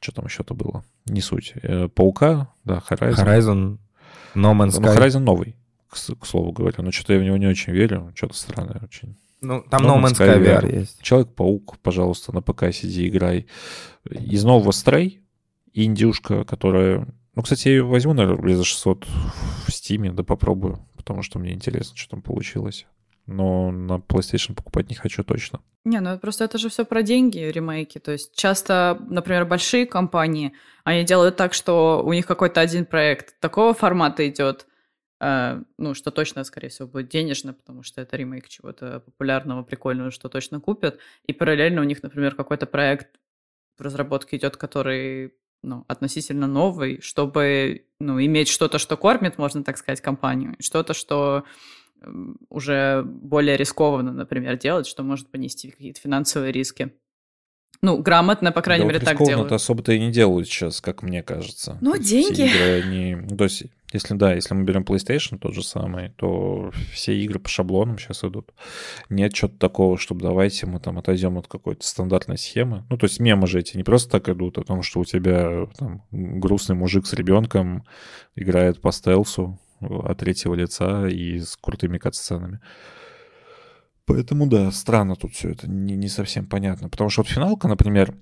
[0.00, 1.54] что там еще-то было, не суть.
[1.62, 3.16] Э, Паука, да, Horizon.
[3.16, 3.78] Horizon,
[4.36, 4.96] No Man's Ну, Sky.
[4.96, 5.56] Horizon новый,
[5.88, 9.16] к, к слову говоря, но что-то я в него не очень верю, что-то странное очень.
[9.40, 10.80] Ну, там No No Man's Sky VR VR.
[10.80, 11.02] есть.
[11.02, 13.46] Человек-паук, пожалуйста, на ПК сиди, играй.
[14.08, 15.20] Из нового Стрей,
[15.72, 17.06] индюшка, которая...
[17.34, 19.06] Ну, кстати, я ее возьму, наверное, рублей за 600
[19.66, 22.86] в Стиме, да попробую, потому что мне интересно, что там получилось.
[23.26, 25.60] Но на PlayStation покупать не хочу точно.
[25.84, 27.98] Не, ну просто это же все про деньги, ремейки.
[27.98, 30.52] То есть часто, например, большие компании,
[30.84, 34.65] они делают так, что у них какой-то один проект такого формата идет,
[35.20, 40.28] ну, что точно, скорее всего, будет денежно, потому что это ремейк чего-то популярного, прикольного, что
[40.28, 40.98] точно купят.
[41.26, 43.18] И параллельно у них, например, какой-то проект
[43.78, 49.78] в разработке идет, который ну, относительно новый, чтобы ну, иметь что-то, что кормит, можно так
[49.78, 51.44] сказать, компанию, что-то, что
[52.50, 56.94] уже более рискованно, например, делать, что может понести какие-то финансовые риски.
[57.82, 59.52] Ну, грамотно, по крайней да, мере, так делают.
[59.52, 61.78] особо-то и не делают сейчас, как мне кажется.
[61.80, 62.32] Ну, деньги.
[62.34, 63.14] Все игры, они...
[63.14, 67.38] Ну, то есть, если да, если мы берем PlayStation тот же самый, то все игры
[67.38, 68.52] по шаблонам сейчас идут.
[69.08, 72.84] Нет чего-то такого, чтобы давайте мы там отойдем от какой-то стандартной схемы.
[72.90, 75.66] Ну, то есть мемы же эти не просто так идут, о том, что у тебя
[75.78, 77.84] там грустный мужик с ребенком
[78.34, 82.60] играет по стелсу от третьего лица и с крутыми кат-сценами.
[84.06, 86.88] Поэтому, да, странно тут все это, не, не совсем понятно.
[86.88, 88.14] Потому что вот финалка, например,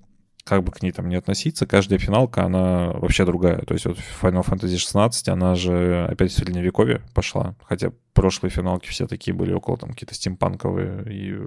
[0.43, 3.59] как бы к ней там не относиться, каждая финалка, она вообще другая.
[3.61, 7.55] То есть вот Final Fantasy 16, она же опять в средневековье пошла.
[7.63, 11.39] Хотя прошлые финалки все такие были около там какие-то стимпанковые и...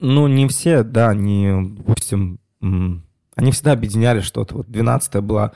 [0.00, 4.56] Ну, не все, да, не, допустим, они всегда объединяли что-то.
[4.56, 5.52] Вот 12 была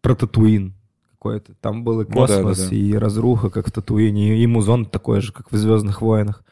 [0.00, 0.74] про Татуин
[1.12, 1.54] какой-то.
[1.60, 2.76] Там был и космос, ну, да, да, да.
[2.76, 6.44] и разруха, как в Татуине, и музон такой же, как в «Звездных войнах».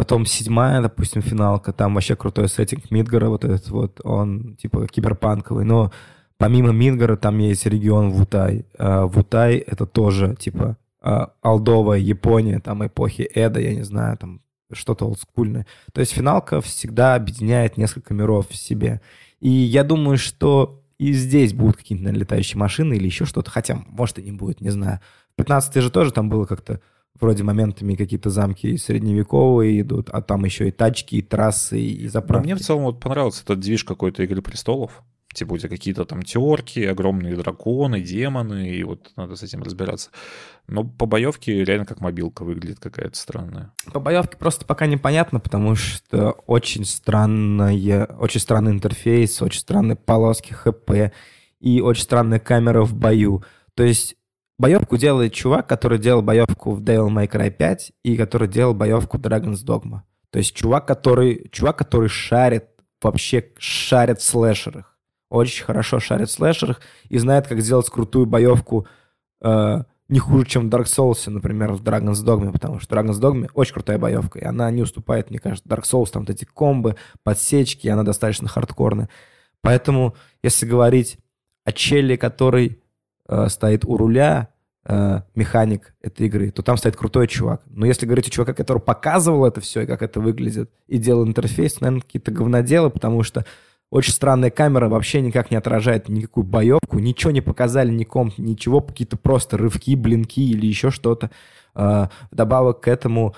[0.00, 5.66] Потом седьмая, допустим, финалка, там вообще крутой сеттинг Мидгара, вот этот вот, он типа киберпанковый,
[5.66, 5.92] но
[6.38, 8.64] помимо Мидгара там есть регион Вутай.
[8.78, 14.40] А, Вутай— это тоже типа а, Алдовая Япония, там эпохи Эда, я не знаю, там
[14.72, 15.66] что-то олдскульное.
[15.92, 19.02] То есть финалка всегда объединяет несколько миров в себе.
[19.38, 24.18] И я думаю, что и здесь будут какие-то летающие машины или еще что-то, хотя, может,
[24.18, 25.00] и не будет, не знаю.
[25.34, 26.80] В 15 же тоже там было как-то
[27.18, 32.46] вроде моментами какие-то замки средневековые идут, а там еще и тачки, и трассы, и заправки.
[32.46, 35.02] Но мне в целом вот понравился этот движ какой-то «Игры престолов».
[35.32, 40.10] Типа у тебя какие-то там теорки, огромные драконы, демоны, и вот надо с этим разбираться.
[40.66, 43.72] Но по боевке реально как мобилка выглядит какая-то странная.
[43.92, 50.52] По боевке просто пока непонятно, потому что очень странная, очень странный интерфейс, очень странные полоски
[50.52, 51.12] ХП
[51.60, 53.44] и очень странная камера в бою.
[53.74, 54.16] То есть
[54.60, 59.16] Боевку делает чувак, который делал боевку в Devil May Cry 5 и который делал боевку
[59.16, 60.00] Dragon's Dogma.
[60.30, 62.66] То есть чувак, который, чувак, который шарит,
[63.00, 64.98] вообще шарит в слэшерах.
[65.30, 68.86] Очень хорошо шарит в слэшерах и знает, как сделать крутую боевку
[69.40, 73.48] э, не хуже, чем в Dark Souls, например, в Dragon's Dogma, потому что Dragon's Dogma
[73.54, 76.96] очень крутая боевка, и она не уступает, мне кажется, Dark Souls, там вот эти комбы,
[77.22, 79.08] подсечки, она достаточно хардкорная.
[79.62, 81.16] Поэтому, если говорить
[81.64, 82.82] о челе, который
[83.30, 84.48] э, стоит у руля,
[84.84, 87.62] э, механик этой игры, то там стоит крутой чувак.
[87.66, 91.26] Но если говорить о чуваке, который показывал это все и как это выглядит, и делал
[91.26, 93.46] интерфейс, наверное, какие-то говноделы, потому что
[93.90, 99.16] очень странная камера вообще никак не отражает никакую боевку, ничего не показали ником, ничего, какие-то
[99.16, 101.30] просто рывки, блинки или еще что-то.
[101.74, 103.34] Э, вдобавок к этому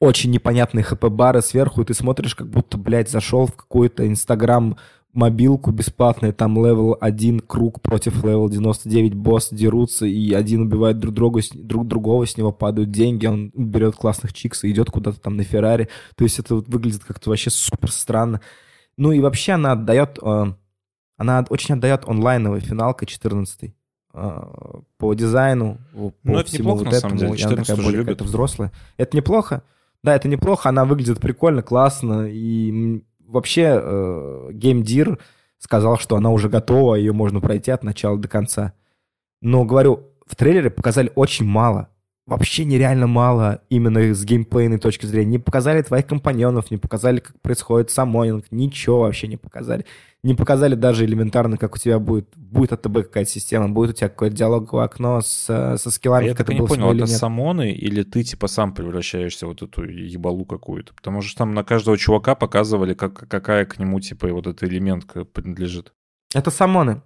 [0.00, 4.78] очень непонятные HP-бары сверху, и ты смотришь, как будто, блядь, зашел в какой-то инстаграм
[5.18, 11.12] мобилку бесплатную, там level 1 crook против level 99 босс дерутся, и один убивает друг,
[11.12, 15.36] друга, друг другого, с него падают деньги, он берет классных chicks и идет куда-то там
[15.36, 15.88] на Феррари.
[16.14, 18.40] То есть это вот выглядит как-то вообще супер странно.
[18.96, 20.52] Ну и вообще она отдает, э,
[21.16, 23.74] она очень отдает онлайновой финалкой 14
[24.14, 24.40] э,
[24.98, 27.46] по дизайну, по ну, это всему неплохо, вот на самом этому, деле.
[27.48, 28.72] она такая более какая-то взрослая.
[28.96, 29.64] Это неплохо.
[30.04, 35.18] Да, это неплохо, она выглядит прикольно, классно, и вообще э, геймдир
[35.58, 38.72] сказал, что она уже готова, ее можно пройти от начала до конца.
[39.40, 41.88] Но, говорю, в трейлере показали очень мало.
[42.28, 45.32] Вообще нереально мало именно с геймплейной точки зрения.
[45.32, 49.84] Не показали твоих компаньонов, не показали, как происходит самонинг, ничего вообще не показали
[50.22, 53.92] не показали даже элементарно, как у тебя будет, будет от ТБ какая-то система, будет у
[53.92, 56.26] тебя какое-то диалоговое окно с, со скиллами.
[56.26, 59.62] А я так и не понял, это самоны или ты типа сам превращаешься в вот
[59.62, 60.92] эту ебалу какую-то?
[60.94, 65.06] Потому что там на каждого чувака показывали, как, какая к нему типа вот этот элемент
[65.32, 65.92] принадлежит.
[66.34, 67.02] Это самоны.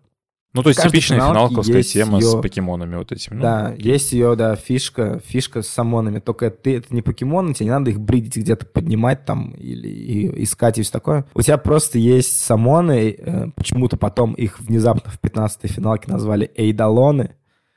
[0.55, 2.27] Ну, то есть типичная финалковская тема ее...
[2.27, 3.37] с покемонами вот этими.
[3.37, 3.43] Ну.
[3.43, 6.19] Да, есть ее, да, фишка, фишка с самонами.
[6.19, 10.45] Только ты, это не покемоны, тебе не надо их бридить где-то, поднимать там или и,
[10.45, 11.25] искать и все такое.
[11.33, 17.35] У тебя просто есть самоны, э, почему-то потом их внезапно в 15-й финалке назвали эйдалоны,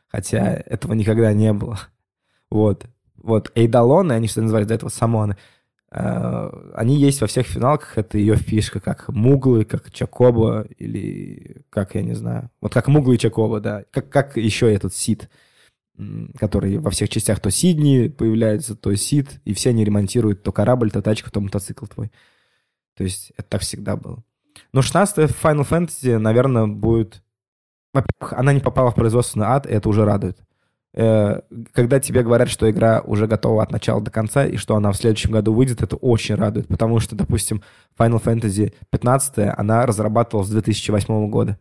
[0.07, 1.79] хотя этого никогда не было.
[2.51, 2.88] Вот.
[3.15, 5.38] Вот эйдалоны, они всегда называли до этого самоны.
[5.97, 11.95] Э, они есть во всех финалках, это ее фишка, как Муглы, как Чакоба, или как,
[11.95, 15.29] я не знаю, вот как Муглы и Чакоба, да, как, как еще этот Сид,
[16.38, 20.91] который во всех частях то Сидни появляется, то Сид, и все они ремонтируют то корабль,
[20.91, 22.12] то тачку, то мотоцикл твой.
[22.97, 24.22] То есть это так всегда было.
[24.74, 27.24] Но 16 Final Fantasy, наверное, будет...
[27.93, 30.38] Во-первых, она не попала в производственный ад, и это уже радует.
[30.98, 31.41] Э,
[31.74, 34.98] когда тебе говорят, что игра уже готова от начала до конца и что она в
[34.98, 37.62] следующем году выйдет, это очень радует, потому что, допустим,
[38.00, 41.60] Final Fantasy 15, она разрабатывалась с 2008 года.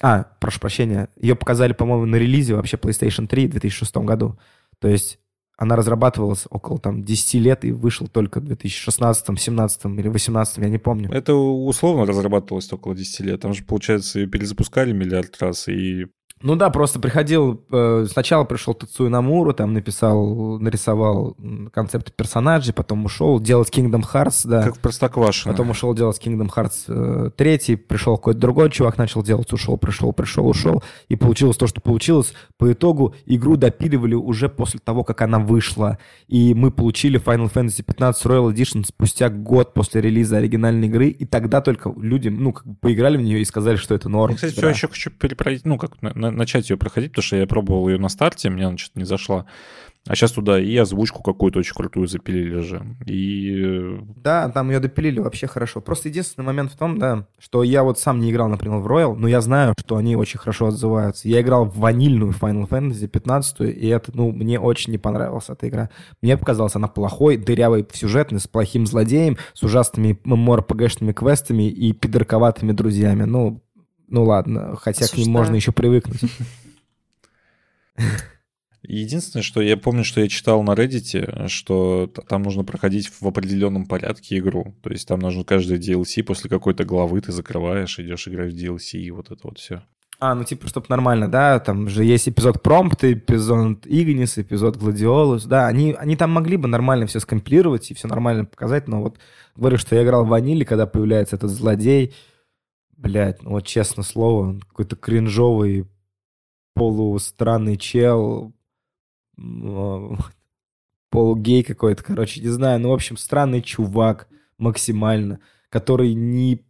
[0.00, 1.10] А, прошу прощения.
[1.16, 4.38] Ее показали, по-моему, на релизе вообще PlayStation 3 в 2006 году.
[4.78, 5.18] То есть
[5.58, 10.68] она разрабатывалась около там 10 лет и вышла только в 2016, 17 или 2018, я
[10.68, 11.10] не помню.
[11.10, 13.40] Это условно разрабатывалось около 10 лет.
[13.40, 16.06] Там же, получается, ее перезапускали миллиард раз, и
[16.42, 21.34] ну да, просто приходил, э, сначала пришел Тацуя Намуру, там написал, нарисовал
[21.72, 24.64] концепт персонажей, потом ушел делать Kingdom Hearts, да.
[24.64, 25.54] Как Простоквашино.
[25.54, 30.12] Потом ушел делать Kingdom Hearts 3, э, пришел какой-то другой чувак, начал делать, ушел, пришел,
[30.12, 32.34] пришел, ушел, и получилось то, что получилось.
[32.58, 37.82] По итогу игру допиливали уже после того, как она вышла, и мы получили Final Fantasy
[37.82, 42.66] 15 Royal Edition спустя год после релиза оригинальной игры, и тогда только люди, ну, как
[42.66, 44.32] бы поиграли в нее и сказали, что это норм.
[44.32, 45.96] Я, кстати, все еще хочу перепройти, ну, как
[46.30, 49.46] начать ее проходить, потому что я пробовал ее на старте, мне она что-то не зашла.
[50.06, 52.82] А сейчас туда и озвучку какую-то очень крутую запилили же.
[53.06, 53.60] И...
[53.60, 55.80] Э, да, там ее допилили вообще хорошо.
[55.80, 59.16] Просто единственный момент в том, да, что я вот сам не играл, например, в Royal,
[59.16, 61.28] но я знаю, что они очень хорошо отзываются.
[61.28, 65.68] Я играл в ванильную Final Fantasy 15, и это, ну, мне очень не понравилась эта
[65.68, 65.90] игра.
[66.22, 72.70] Мне показалось, она плохой, дырявой сюжетной, с плохим злодеем, с ужасными MMORPG-шными квестами и пидорковатыми
[72.70, 73.24] друзьями.
[73.24, 73.65] Ну,
[74.08, 75.24] ну ладно, хотя Осуждаю.
[75.24, 76.20] к ним можно еще привыкнуть.
[78.88, 83.86] Единственное, что я помню, что я читал на Reddit, что там нужно проходить в определенном
[83.86, 84.76] порядке игру.
[84.82, 88.98] То есть там нужно каждый DLC после какой-то главы ты закрываешь, идешь играть в DLC
[88.98, 89.82] и вот это вот все.
[90.18, 95.44] А, ну типа, чтобы нормально, да, там же есть эпизод Промпт, эпизод Игнис, эпизод Гладиолус,
[95.44, 99.18] да, они, они там могли бы нормально все скомпилировать и все нормально показать, но вот
[99.56, 102.14] говорю, что я играл в ваниле, когда появляется этот злодей,
[102.96, 105.86] блядь, ну вот честно слово, какой-то кринжовый,
[106.74, 108.52] полустранный чел,
[111.10, 114.28] полугей какой-то, короче, не знаю, ну, в общем, странный чувак
[114.58, 116.65] максимально, который не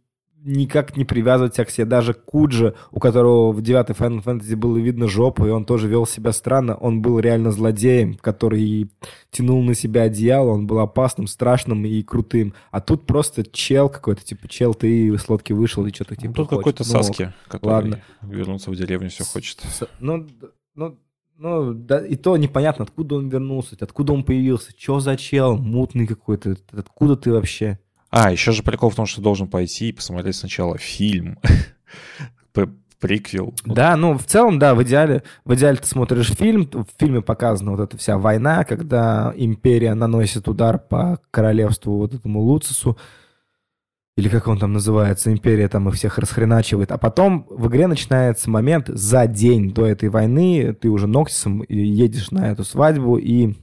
[0.47, 1.85] никак не привязывать себя к себе.
[1.85, 6.07] Даже Куджи, у которого в девятой Final Fantasy было видно жопу, и он тоже вел
[6.07, 8.89] себя странно, он был реально злодеем, который
[9.29, 12.53] тянул на себя одеяло, он был опасным, страшным и крутым.
[12.71, 16.49] А тут просто чел какой-то, типа, чел, ты из лодки вышел и что-то типа Тут
[16.49, 18.01] какой-то ну, Саски, который ладно.
[18.21, 19.61] вернулся в деревню, все хочет.
[19.99, 20.27] Ну,
[20.75, 20.97] ну,
[21.37, 26.07] ну, да, и то непонятно, откуда он вернулся, откуда он появился, что за чел, мутный
[26.07, 27.79] какой-то, откуда ты вообще?
[28.09, 31.39] А, еще же прикол в том, что должен пойти и посмотреть сначала фильм,
[32.99, 33.53] приквел.
[33.65, 37.71] Да, ну в целом, да, в идеале, в идеале ты смотришь фильм, в фильме показана
[37.71, 42.97] вот эта вся война, когда империя наносит удар по королевству вот этому Луцису,
[44.15, 48.49] или как он там называется, империя там их всех расхреначивает, а потом в игре начинается
[48.49, 53.53] момент за день до этой войны, ты уже Ноксисом едешь на эту свадьбу, и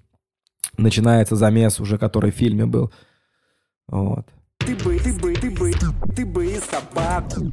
[0.76, 2.92] начинается замес уже, который в фильме был.
[3.88, 4.26] Вот.
[4.58, 5.72] Ты бы, ты бы, ты бы,
[6.16, 7.52] ты бы собаку.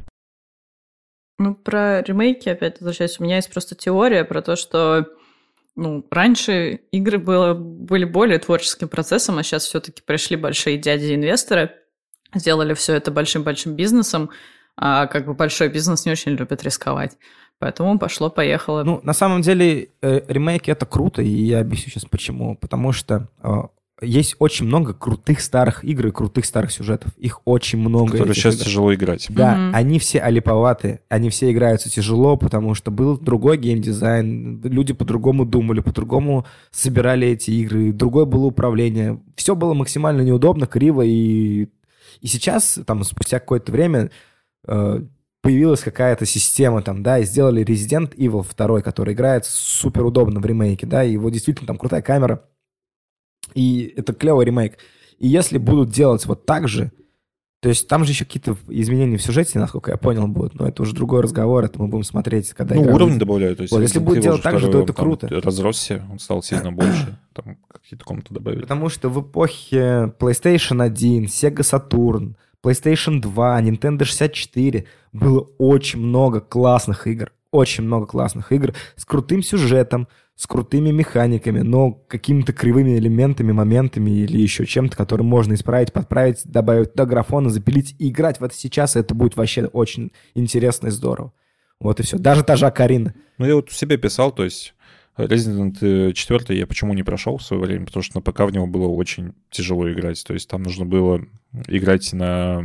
[1.38, 5.06] Ну, про ремейки, опять возвращаясь, у меня есть просто теория про то, что
[5.74, 11.72] ну, раньше игры было, были более творческим процессом, а сейчас все-таки пришли большие дяди-инвесторы,
[12.34, 14.30] сделали все это большим-большим бизнесом,
[14.76, 17.16] а как бы большой бизнес не очень любит рисковать.
[17.58, 18.82] Поэтому пошло-поехало.
[18.82, 22.56] Ну, на самом деле, э, ремейки это круто, и я объясню сейчас почему.
[22.56, 23.50] Потому что э,
[24.02, 27.12] есть очень много крутых старых игр и крутых старых сюжетов.
[27.18, 28.12] Их очень много.
[28.12, 28.64] Которые сейчас игр.
[28.64, 29.26] тяжело играть.
[29.30, 29.70] Да, mm-hmm.
[29.72, 35.80] они все алиповаты, они все играются тяжело, потому что был другой геймдизайн, люди по-другому думали,
[35.80, 39.20] по-другому собирали эти игры, другое было управление.
[39.36, 41.68] Все было максимально неудобно, криво, и,
[42.20, 44.10] и сейчас, там, спустя какое-то время,
[44.66, 45.02] э,
[45.42, 50.46] появилась какая-то система там, да, и сделали Resident Evil 2, который играет супер удобно в
[50.46, 52.44] ремейке, да, и его действительно там крутая камера,
[53.54, 54.78] и это клевый ремейк.
[55.18, 56.90] И если будут делать вот так же,
[57.62, 60.54] то есть там же еще какие-то изменения в сюжете, насколько я понял, будут.
[60.56, 63.58] Но это уже другой разговор, это мы будем смотреть, когда Ну, уровень добавляют.
[63.58, 65.28] То есть, вот, если будет делать так же, то это круто.
[65.28, 67.16] Разросся, он стал сильно больше.
[67.32, 68.62] Там какие-то комнаты добавили.
[68.62, 72.34] Потому что в эпохе PlayStation 1, Sega Saturn,
[72.64, 77.30] PlayStation 2, Nintendo 64 было очень много классных игр.
[77.52, 80.08] Очень много классных игр с крутым сюжетом,
[80.42, 86.42] с крутыми механиками, но какими-то кривыми элементами, моментами или еще чем-то, который можно исправить, подправить,
[86.44, 90.90] добавить до графона, запилить и играть в это сейчас, это будет вообще очень интересно и
[90.90, 91.32] здорово.
[91.78, 92.18] Вот и все.
[92.18, 93.14] Даже та же Акарина.
[93.38, 94.74] Ну, я вот себе писал, то есть
[95.16, 98.66] Resident 4 я почему не прошел в свое время, потому что на ПК в него
[98.66, 100.24] было очень тяжело играть.
[100.26, 101.24] То есть там нужно было
[101.68, 102.64] играть на,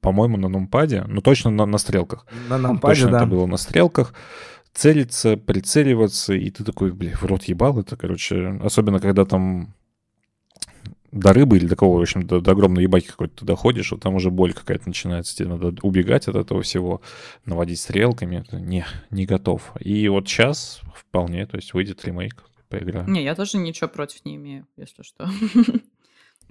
[0.00, 2.24] по-моему, на нумпаде, ну точно на, на стрелках.
[2.48, 3.16] На нумпаде, точно да.
[3.16, 4.14] это было на стрелках
[4.72, 8.58] целиться, прицеливаться, и ты такой, блин, в рот ебал это, короче.
[8.62, 9.74] Особенно, когда там
[11.12, 14.00] до рыбы или до кого, в общем, до, до огромной ебаки какой-то ты доходишь, вот
[14.00, 17.02] там уже боль какая-то начинается, тебе надо убегать от этого всего,
[17.44, 18.44] наводить стрелками.
[18.52, 19.72] Не, не готов.
[19.80, 23.08] И вот сейчас вполне, то есть выйдет ремейк, поиграю.
[23.08, 25.28] Не, я тоже ничего против не имею, если что.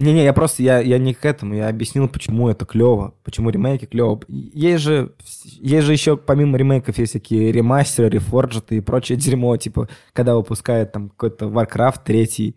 [0.00, 3.84] Не-не, я просто, я, я не к этому, я объяснил, почему это клево, почему ремейки
[3.84, 4.18] клево.
[4.28, 5.12] Есть же,
[5.44, 10.92] есть же еще, помимо ремейков, есть всякие ремастеры, рефорджеты и прочее дерьмо, типа, когда выпускают
[10.92, 12.56] там какой-то Warcraft третий,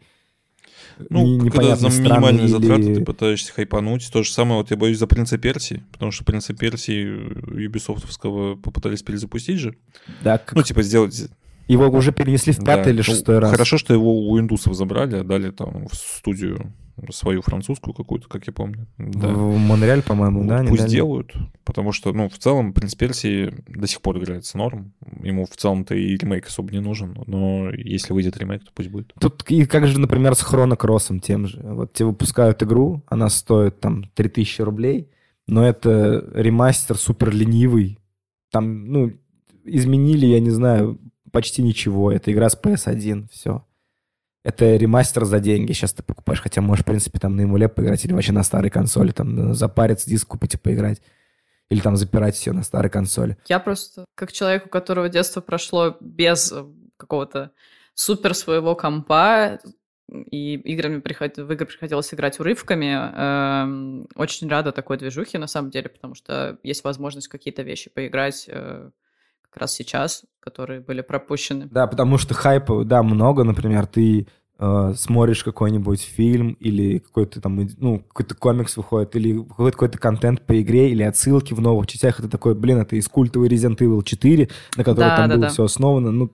[1.10, 2.52] ну, когда за минимальные или...
[2.52, 4.10] затраты ты пытаешься хайпануть.
[4.12, 9.04] То же самое, вот я боюсь за Принца Персии, потому что Принца Персии Юбисофтовского попытались
[9.04, 9.76] перезапустить же.
[10.24, 10.38] Да.
[10.38, 10.56] Как...
[10.56, 11.30] Ну, типа сделать...
[11.74, 12.90] Его уже перенесли в пятый да.
[12.92, 13.52] или ну, шестой ну, раз.
[13.52, 16.74] Хорошо, что его у индусов забрали, дали там в студию
[17.10, 18.88] свою французскую какую-то, как я помню.
[18.98, 19.28] Да.
[19.28, 20.64] В Монреаль, по-моему, да?
[20.68, 24.94] Пусть делают, потому что, ну, в целом, принц Персии до сих пор играется норм.
[25.22, 29.14] Ему в целом-то и ремейк особо не нужен, но если выйдет ремейк, то пусть будет.
[29.20, 31.60] Тут и как же, например, с Хронокроссом тем же.
[31.64, 35.10] Вот тебе выпускают игру, она стоит там 3000 рублей,
[35.48, 38.00] но это ремастер супер ленивый.
[38.52, 39.12] Там, ну,
[39.66, 41.00] изменили, я не знаю,
[41.34, 42.12] почти ничего.
[42.12, 43.66] Это игра с PS1, все.
[44.44, 45.74] Это ремастер за деньги.
[45.74, 48.70] Сейчас ты покупаешь, хотя можешь, в принципе, там на эмуле поиграть или вообще на старой
[48.70, 51.02] консоли, там запариться, диск купить и поиграть.
[51.70, 53.38] Или там запирать все на старой консоли.
[53.48, 56.64] Я просто, как человек, у которого детство прошло без э,
[56.98, 57.52] какого-то
[57.96, 59.60] супер своего компа,
[60.10, 61.38] и играми приход...
[61.38, 62.94] в игры приходилось играть урывками.
[62.94, 68.46] Э, очень рада такой движухе, на самом деле, потому что есть возможность какие-то вещи поиграть
[68.50, 68.92] э,
[69.42, 71.68] как раз сейчас, которые были пропущены.
[71.72, 74.28] Да, потому что хайпа, да, много, например, ты
[74.60, 80.46] э, смотришь какой-нибудь фильм или какой-то там, ну, какой-то комикс выходит, или выходит какой-то контент
[80.46, 84.04] по игре, или отсылки в новых частях, это такой, блин, это из культовой Resident Evil
[84.04, 85.50] 4, на которой да, там да, было да.
[85.50, 86.34] все основано, ну,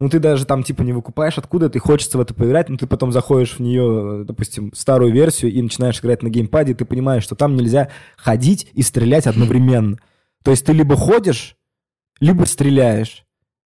[0.00, 2.86] ну, ты даже там, типа, не выкупаешь откуда, ты хочется в это поиграть, но ты
[2.86, 7.24] потом заходишь в нее, допустим, старую версию и начинаешь играть на геймпаде, и ты понимаешь,
[7.24, 9.98] что там нельзя ходить и стрелять одновременно.
[10.44, 11.56] То есть ты либо ходишь,
[12.20, 13.24] либо стреляешь.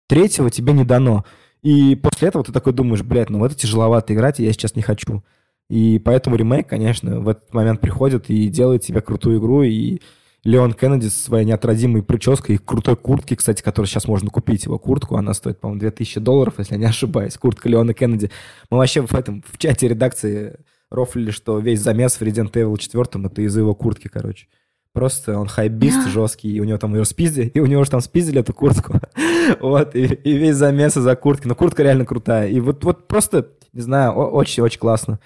[0.08, 1.24] Третьего тебе не дано.
[1.62, 4.82] И после этого ты такой думаешь, блядь, ну это тяжеловато играть, и я сейчас не
[4.82, 5.22] хочу.
[5.68, 10.00] И поэтому ремейк, конечно, в этот момент приходит и делает тебе крутую игру, и
[10.44, 14.78] Леон Кеннеди со своей неотразимой прической и крутой куртки, кстати, которую сейчас можно купить, его
[14.78, 18.30] куртку, она стоит, по-моему, 2000 долларов, если я не ошибаюсь, куртка Леона Кеннеди.
[18.70, 20.58] Мы вообще в этом, в чате редакции
[20.90, 24.46] рофлили, что весь замес в Resident Evil 4 это из-за его куртки, короче.
[24.92, 28.00] Просто он хайбист жесткий, и у него там ее спиздили, и у него же там
[28.00, 29.00] спиздили эту куртку.
[29.60, 31.46] вот, и, и весь замес из-за куртки.
[31.46, 32.48] Но куртка реально крутая.
[32.48, 35.20] И вот, вот просто, не знаю, очень-очень классно.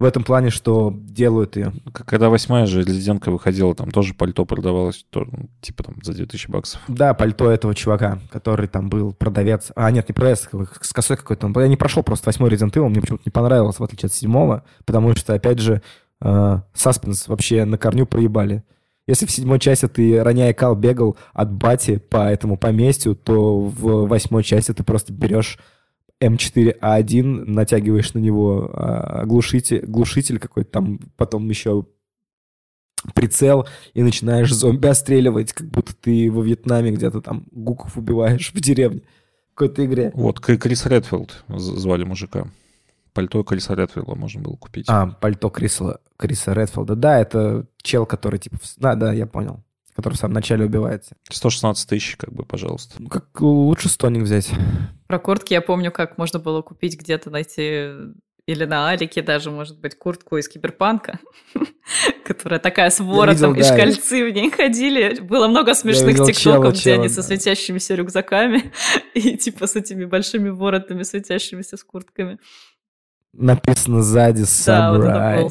[0.00, 1.74] В этом плане, что делают ее.
[1.92, 6.50] Когда восьмая же резидентка выходила, там тоже пальто продавалось, тоже, ну, типа там за 2000
[6.50, 6.80] баксов.
[6.88, 9.72] Да, пальто этого чувака, который там был продавец.
[9.76, 10.48] А, нет, не продавец,
[10.80, 11.52] с косой какой-то.
[11.60, 14.64] Я не прошел просто восьмой Resident Evil, мне почему-то не понравилось, в отличие от седьмого,
[14.86, 15.82] потому что, опять же,
[16.20, 18.62] саспенс вообще на корню проебали.
[19.06, 24.06] Если в седьмой части ты, роняя кал, бегал от бати по этому поместью, то в
[24.06, 25.58] восьмой части ты просто берешь
[26.22, 31.86] М4А1, натягиваешь на него а, глушитель, глушитель какой-то там, потом еще
[33.14, 38.60] прицел и начинаешь зомби отстреливать, как будто ты во Вьетнаме где-то там гуков убиваешь в
[38.60, 39.00] деревне
[39.52, 40.12] в какой-то игре.
[40.14, 42.46] Вот, Крис Редфилд звали мужика.
[43.12, 44.86] Пальто Криса Редфилда можно было купить.
[44.88, 46.94] А, пальто Криса, Криса Редфилда.
[46.94, 48.58] Да, это чел, который типа...
[48.76, 49.62] Да, да, я понял.
[49.94, 51.16] Который в самом начале убивается.
[51.28, 52.96] 116 тысяч, как бы, пожалуйста.
[52.98, 54.50] Ну, как лучше стоник взять.
[55.08, 57.90] Про куртки я помню, как можно было купить где-то, найти
[58.50, 61.20] или на Алике даже, может быть, куртку из киберпанка,
[62.24, 65.20] которая такая с воротом, и шкальцы в ней ходили.
[65.20, 68.72] Было много смешных тиктоков, где они со светящимися рюкзаками
[69.14, 72.38] и типа с этими большими воротами, светящимися с куртками
[73.32, 75.48] написано сзади «Самурай».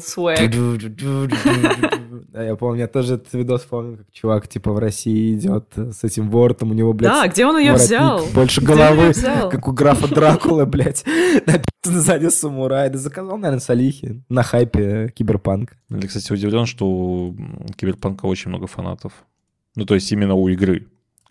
[2.30, 6.04] Да, я помню, я тоже этот видос помню, как чувак, типа, в России идет с
[6.04, 8.24] этим воротом, у него, блядь, Да, где он ее взял?
[8.34, 9.12] Больше головы,
[9.50, 11.04] как у графа Дракулы, блядь.
[11.46, 12.90] Написано сзади «Самурай».
[12.90, 15.76] Да заказал, наверное, с Алихи на хайпе Киберпанк.
[15.88, 17.36] Я, кстати, удивлен, что у
[17.76, 19.12] Киберпанка очень много фанатов.
[19.74, 20.88] Ну, то есть именно у игры.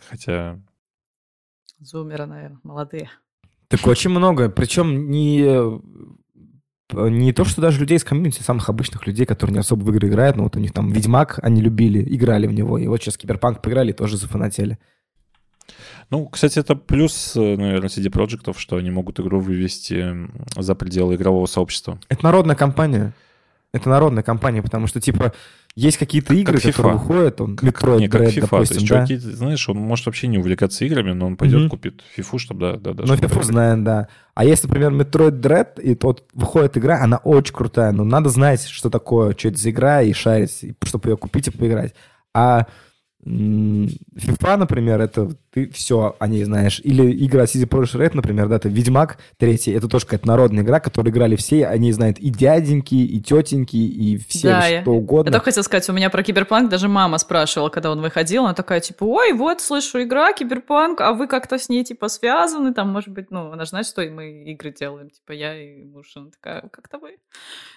[0.10, 0.60] Хотя...
[1.80, 3.10] Зумеры, наверное, молодые.
[3.70, 4.50] Так очень много.
[4.50, 5.80] Причем не
[6.92, 10.08] не то, что даже людей из комьюнити, самых обычных людей, которые не особо в игры
[10.08, 13.18] играют, но вот у них там Ведьмак, они любили, играли в него, и вот сейчас
[13.18, 14.80] Киберпанк поиграли, тоже зафанатели.
[16.10, 20.28] Ну, кстати, это плюс, наверное, CD проектов, что они могут игру вывести
[20.58, 22.00] за пределы игрового сообщества.
[22.10, 23.14] Это народная компания.
[23.72, 25.34] Это народная компания, потому что, типа,
[25.80, 27.00] есть какие-то игры, как которые FIFA.
[27.00, 28.42] выходят, он Как, Metroid не, как Dread, FIFA.
[28.42, 29.06] допустим, то есть, да.
[29.08, 31.70] чуваки, знаешь, он может вообще не увлекаться играми, но он пойдет, Мгм.
[31.70, 33.04] купит фифу, чтобы, да, да, да.
[33.08, 34.08] Ну, чтобы FIFA знаем, да.
[34.36, 38.64] А есть, например, Metroid Dread, и вот выходит игра, она очень крутая, но надо знать,
[38.66, 41.94] что такое, что это за игра, и шарить, чтобы ее купить и поиграть.
[42.34, 42.68] А
[43.26, 46.80] FIFA, например, это ты все о ней знаешь.
[46.84, 50.80] Или игра CD Projekt Red, например, да, это Ведьмак третий, это тоже какая-то народная игра,
[50.80, 54.84] которую играли все, о ней знают и дяденьки, и тетеньки, и все, Да, что я-
[54.86, 55.30] угодно.
[55.30, 58.54] Я только хотела сказать, у меня про Киберпанк даже мама спрашивала, когда он выходил, она
[58.54, 62.90] такая, типа, ой, вот, слышу, игра, Киберпанк, а вы как-то с ней, типа, связаны, там,
[62.90, 66.12] может быть, ну, она же знает, что и мы игры делаем, типа, я и муж,
[66.16, 67.18] она такая, как-то вы,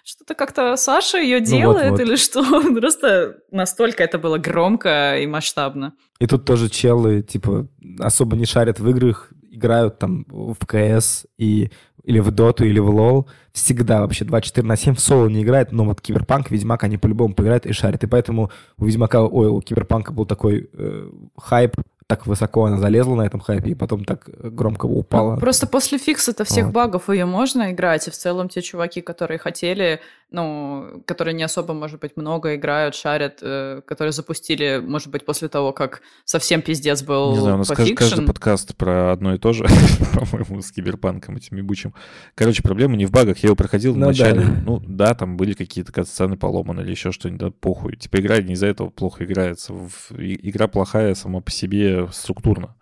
[0.05, 2.01] что-то как-то Саша ее делает вот-вот.
[2.01, 2.43] или что?
[2.81, 5.95] Просто настолько это было громко и масштабно.
[6.21, 7.67] И тут тоже челы, типа,
[7.99, 11.71] особо не шарят в играх, играют там в КС и,
[12.05, 13.29] или в Доту, или в ЛОЛ.
[13.53, 17.35] Всегда вообще 24 на 7 в соло не играет, но вот Киберпанк, Ведьмак, они по-любому
[17.35, 18.03] поиграют и шарят.
[18.03, 21.77] И поэтому у Ведьмака, ой, у Киберпанка был такой э, хайп,
[22.07, 25.35] так высоко она залезла на этом хайпе, и потом так громко упала.
[25.35, 26.75] Ну, Просто после фикса-то всех Вот.
[26.75, 30.01] багов ее можно играть, и в целом те чуваки, которые хотели,
[30.33, 35.49] ну, которые не особо, может быть, много играют, шарят, э, которые запустили, может быть, после
[35.49, 39.35] того, как совсем пиздец был Не знаю, у нас по каждый, каждый подкаст про одно
[39.35, 39.65] и то же,
[40.15, 41.95] по-моему, с киберпанком этим ебучим.
[42.35, 43.39] Короче, проблема не в багах.
[43.39, 44.41] Я его проходил Ну вначале.
[44.41, 44.63] да.
[44.65, 47.97] Ну да, там были какие-то катсцены поломаны или еще что-нибудь, да, похуй.
[47.97, 49.75] Типа игра не из-за этого плохо играется.
[50.11, 52.75] Игра плохая сама по себе структурно.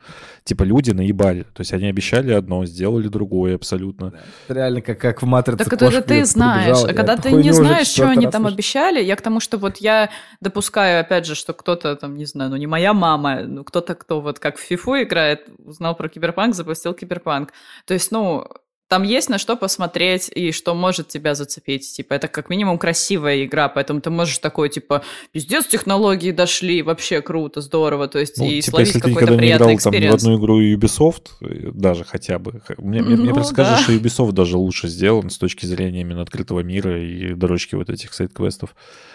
[0.44, 1.42] Типа люди наебали.
[1.42, 4.14] То есть они обещали одно, сделали другое абсолютно.
[4.48, 5.64] Реально как, как в «Матрице».
[5.64, 6.78] Так это ты знаешь.
[6.84, 10.10] А когда ты не знаешь, что они там обещали, я к тому, что вот я
[10.40, 14.20] допускаю, опять же, что кто-то там, не знаю, ну не моя мама, ну кто-то, кто
[14.20, 17.52] вот как в фифу играет, узнал про киберпанк, запустил киберпанк.
[17.86, 18.46] То есть, ну,
[18.90, 21.88] там есть на что посмотреть и что может тебя зацепить.
[21.92, 27.22] Типа, это как минимум красивая игра, поэтому ты можешь такой, типа, пиздец, технологии дошли, вообще
[27.22, 30.12] круто, здорово, то есть, Ну, и типа, словить если ты никогда не играл там в
[30.12, 33.82] одну игру Ubisoft, э, даже хотя бы, мне, мне, мне Ну, просто кажется, да.
[33.84, 38.12] что Ubisoft даже лучше сделан с точки зрения именно открытого мира и дорожки вот этих
[38.12, 38.74] сайт-квестов.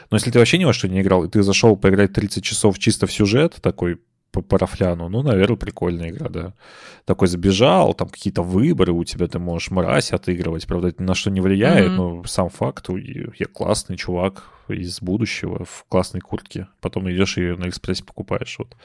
[0.10, 2.80] Но если ты вообще ни во что не играл, и ты зашел поиграть 30 часов
[2.80, 3.98] чисто в сюжет, такой
[4.36, 6.54] по парафляну, ну, наверное, прикольная игра, да.
[7.06, 11.32] Такой забежал, там какие-то выборы у тебя, ты можешь мразь отыгрывать, правда, это на что
[11.32, 11.96] не влияет, Мгм.
[11.96, 17.70] но сам факт, я классный чувак из будущего в классной куртке, потом идешь и на
[17.70, 18.76] экспрессе покупаешь, вот.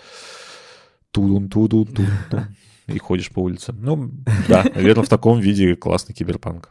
[1.10, 2.56] Тудун, тудун, тудун.
[2.86, 3.72] И ходишь по улице.
[3.72, 4.10] Ну,
[4.48, 6.70] да, наверное, в таком виде классный киберпанк.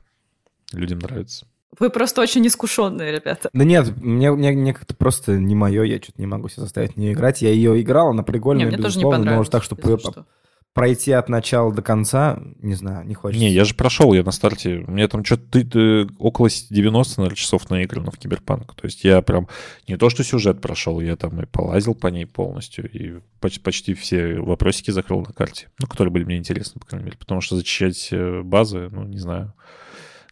[0.73, 1.45] Людям нравится.
[1.77, 3.49] Вы просто очень искушенные, ребята.
[3.53, 6.97] Да нет, мне, мне, мне как-то просто не мое, я что-то не могу себя заставить
[6.97, 7.41] не играть.
[7.41, 9.99] Я ее играл, она прикольная, Не, мне тоже не безусловно, но уж так, чтобы ее
[9.99, 10.25] что.
[10.73, 13.43] пройти от начала до конца, не знаю, не хочется.
[13.43, 14.83] Не, я же прошел, я на старте.
[14.87, 18.73] У меня там что-то около 90, наверное, часов наиграно в киберпанк.
[18.73, 19.47] То есть я прям
[19.87, 23.93] не то, что сюжет прошел, я там и полазил по ней полностью, и поч- почти
[23.93, 27.17] все вопросики закрыл на карте, ну, которые были мне интересны, по крайней мере.
[27.19, 29.53] Потому что зачищать э, базы, ну, не знаю.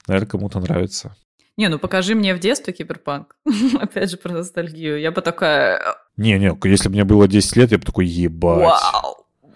[0.08, 1.16] Наверное, кому-то нравится.
[1.58, 3.36] Не, ну покажи мне в детстве киберпанк.
[3.80, 5.00] Опять же про ностальгию.
[5.00, 5.82] Я бы такая...
[6.16, 8.64] Не-не, если бы мне было 10 лет, я бы такой, ебать.
[8.64, 9.07] Вау!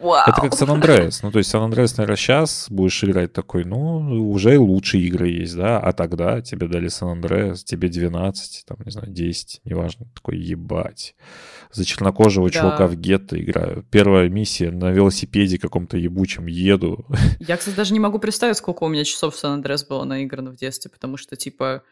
[0.02, 0.24] Вау!
[0.28, 1.22] Это как Сан Андреас.
[1.24, 5.30] Ну, то есть Сан Андреас, наверное, сейчас будешь играть такой, ну, уже и лучшие игры
[5.30, 10.08] есть, да, а тогда тебе дали Сан Андреас, тебе 12, там, не знаю, 10, неважно,
[10.16, 11.16] такой, ебать.
[11.72, 12.60] За чернокожего Да.
[12.60, 13.86] чувака в гетто играю.
[13.92, 17.06] Первая миссия на велосипеде каком-то ебучем еду.
[17.40, 20.52] Я, кстати, даже не могу представить, сколько у меня часов в Сан Андреас было наиграно
[20.52, 21.84] в детстве, потому что, типа,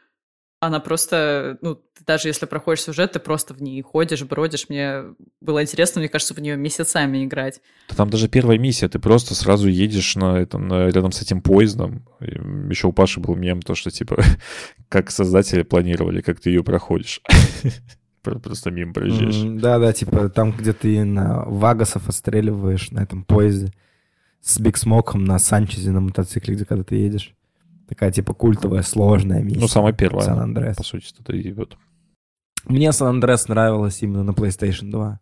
[0.62, 4.68] она просто, ну, ты даже если проходишь сюжет, ты просто в ней ходишь, бродишь.
[4.68, 5.04] Мне
[5.40, 7.62] было интересно, мне кажется, в нее месяцами играть.
[7.88, 11.42] Да Там даже первая миссия, ты просто сразу едешь на это, на- рядом с этим
[11.42, 12.06] поездом.
[12.20, 12.26] И
[12.70, 14.22] Еще у Паши был мем, то, что, типа,
[14.90, 17.22] как создатели планировали, как ты ее проходишь.
[18.22, 19.62] Про- Просто мимо проезжаешь.
[19.62, 23.72] Да-да, типа там, где ты на Вагасов отстреливаешь на этом поезде
[24.42, 27.34] с Биг Смоком на Санчезе на мотоцикле, где когда ты едешь.
[27.90, 29.60] Такая, типа, культовая, сложная миссия.
[29.60, 30.78] Ну, самая первая, Сан Андреас.
[30.78, 31.76] по сути, это и вот.
[32.66, 35.20] Мне Сан Андреас нравилась именно на PlayStation 2.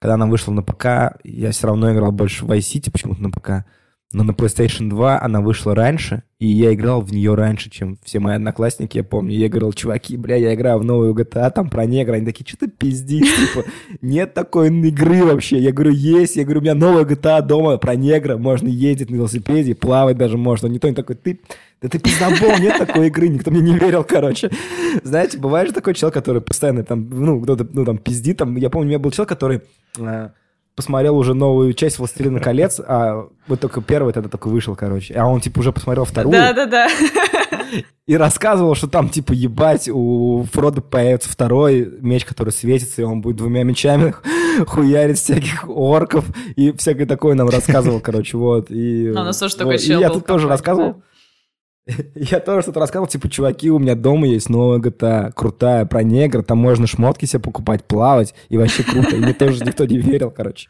[0.00, 3.30] Когда она вышла на ПК, я все равно играл больше в Vice City почему-то на
[3.30, 3.66] ПК.
[4.12, 8.18] Но на PlayStation 2 она вышла раньше, и я играл в нее раньше, чем все
[8.18, 9.34] мои одноклассники, я помню.
[9.36, 12.14] Я говорил, чуваки, бля, я играю в новую GTA, там про негра.
[12.14, 13.28] Они такие, что ты пиздишь?
[13.54, 13.64] Типа,
[14.02, 15.58] нет такой игры вообще.
[15.58, 16.36] Я говорю, есть.
[16.36, 18.36] Я говорю, у меня новая GTA дома про негра.
[18.36, 20.66] Можно ездить на велосипеде, плавать даже можно.
[20.66, 21.40] Никто не такой, ты,
[21.80, 23.28] да ты пиздобол, нет такой игры.
[23.28, 24.50] Никто мне не верил, короче.
[25.04, 28.38] Знаете, бывает же такой человек, который постоянно там, ну, кто-то, ну, там, пиздит.
[28.38, 29.62] Там, я помню, у меня был человек, который
[29.98, 30.30] э,
[30.74, 35.14] посмотрел уже новую часть «Властелина колец», а вот только первый тогда только вышел, короче.
[35.14, 36.32] А он, типа, уже посмотрел вторую.
[36.32, 36.88] Да-да-да.
[38.06, 43.20] И рассказывал, что там, типа, ебать, у Фрода появится второй меч, который светится, и он
[43.20, 44.14] будет двумя мечами
[44.66, 46.24] хуярить всяких орков,
[46.56, 48.70] и всякое такое нам рассказывал, короче, вот.
[48.70, 51.02] И, А у нас тоже такой чел я тут тоже рассказывал.
[52.14, 56.42] Я тоже что-то рассказывал, типа, чуваки, у меня дома есть новая GTA, крутая, про негра,
[56.42, 59.16] там можно шмотки себе покупать, плавать, и вообще круто.
[59.16, 60.68] И мне тоже никто не верил, короче.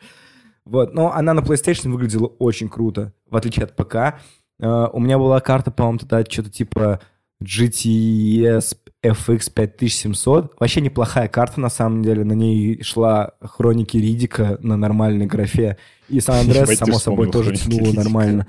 [0.65, 4.21] Вот, но она на PlayStation выглядела очень круто, в отличие от ПК.
[4.61, 7.01] Э, У меня была карта, по-моему, тогда что-то типа
[7.43, 10.55] GTS FX 5700.
[10.61, 12.25] Вообще неплохая карта, на самом деле.
[12.25, 15.77] На ней шла хроники Ридика на нормальной графе.
[16.09, 18.03] И Сан-Андреас, Ебать, ты само собой, тоже «Хроники тянуло Риддика».
[18.05, 18.47] нормально.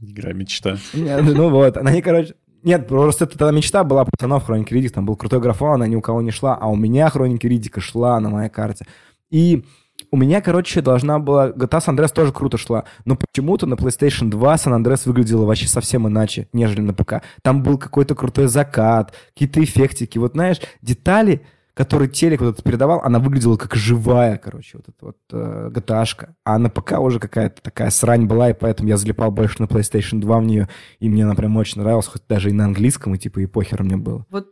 [0.00, 0.76] Игра мечта.
[0.92, 2.34] Ну вот, она не, короче...
[2.62, 6.00] Нет, просто это мечта была пацанов Хроники Ридика, там был крутой графон, она ни у
[6.00, 8.86] кого не шла, а у меня Хроники Ридика шла на моей карте.
[9.30, 9.64] И
[10.10, 11.50] у меня, короче, должна была...
[11.50, 15.66] GTA San Andreas тоже круто шла, но почему-то на PlayStation 2 San Andreas выглядела вообще
[15.66, 17.22] совсем иначе, нежели на ПК.
[17.42, 20.18] Там был какой-то крутой закат, какие-то эффектики.
[20.18, 21.42] Вот знаешь, детали,
[21.74, 26.34] которые телек вот этот передавал, она выглядела как живая, короче, вот эта вот э, GTA-шка.
[26.44, 30.20] А на ПК уже какая-то такая срань была, и поэтому я залипал больше на PlayStation
[30.20, 30.68] 2 в нее,
[31.00, 33.82] и мне она прям очень нравилась, хоть даже и на английском, и типа и похер
[33.82, 34.24] мне было.
[34.30, 34.48] Вот,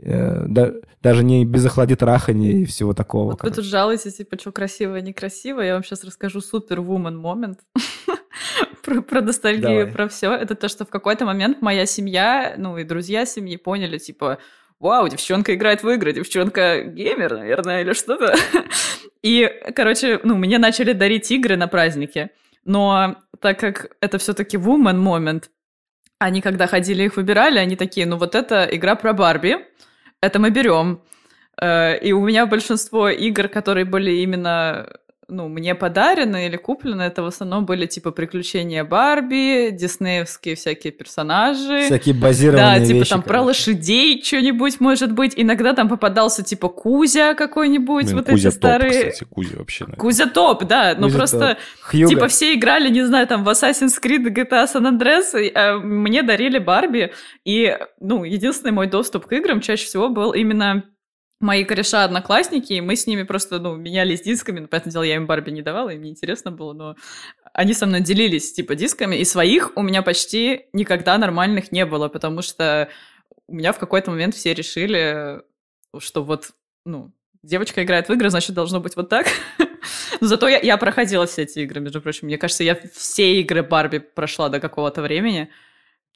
[0.00, 3.32] Э, да- даже не без охлади трахания и всего такого.
[3.32, 5.60] вот вы тут жалуетесь, типа, что красиво, некрасиво.
[5.60, 7.58] Я вам сейчас расскажу супервумен момент.
[8.84, 9.86] про, про ностальгию, Давай.
[9.86, 10.32] про все.
[10.32, 14.38] Это то, что в какой-то момент моя семья, ну и друзья семьи поняли, типа,
[14.80, 18.34] вау, девчонка играет в игры, девчонка геймер, наверное, или что-то.
[19.22, 22.30] И, короче, ну, мне начали дарить игры на праздники.
[22.64, 25.50] Но так как это все-таки woman момент,
[26.18, 29.58] они когда ходили их выбирали, они такие, ну вот это игра про Барби,
[30.20, 31.00] это мы берем.
[31.60, 34.88] Э, И у меня большинство игр, которые были именно
[35.28, 41.82] ну, мне подарены или куплены, это в основном были типа приключения Барби, диснеевские всякие персонажи.
[41.84, 43.46] Всякие базированные Да, типа вещи, там про короче.
[43.46, 45.34] лошадей что-нибудь может быть.
[45.36, 49.10] Иногда там попадался типа Кузя какой-нибудь, Блин, вот Кузя эти топ, старые.
[49.10, 49.84] кстати, Кузя вообще.
[49.84, 50.00] наверное.
[50.00, 52.08] Кузя топ, да, ну Кузя просто Хьюго.
[52.08, 56.22] Типа все играли, не знаю, там в Assassin's Creed, GTA San Andreas, и, а мне
[56.22, 57.12] дарили Барби,
[57.44, 60.84] и, ну, единственный мой доступ к играм чаще всего был именно
[61.40, 65.26] мои кореша-одноклассники, и мы с ними просто, ну, менялись дисками, ну, понятное дело, я им
[65.26, 66.96] Барби не давала, им не интересно было, но
[67.52, 72.08] они со мной делились, типа, дисками, и своих у меня почти никогда нормальных не было,
[72.08, 72.88] потому что
[73.46, 75.42] у меня в какой-то момент все решили,
[75.98, 76.50] что вот,
[76.84, 77.12] ну,
[77.42, 79.26] девочка играет в игры, значит, должно быть вот так.
[80.20, 82.26] Но зато я, я проходила все эти игры, между прочим.
[82.26, 85.50] Мне кажется, я все игры Барби прошла до какого-то времени.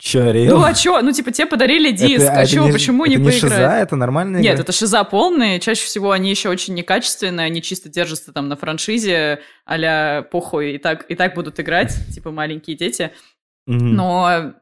[0.04, 0.58] Чё, реал?
[0.58, 1.00] Ну а чё?
[1.00, 3.40] Ну типа тебе подарили Это- диск, а это чё, не- почему это не не поиграть?
[3.40, 4.62] шиза, это нормальная Нет, игра?
[4.64, 5.60] это шиза полные.
[5.60, 10.78] Чаще всего они еще очень некачественные, они чисто держатся там на франшизе, а похуй, и
[10.78, 13.12] так, и так будут играть, типа маленькие дети.
[13.68, 14.54] Но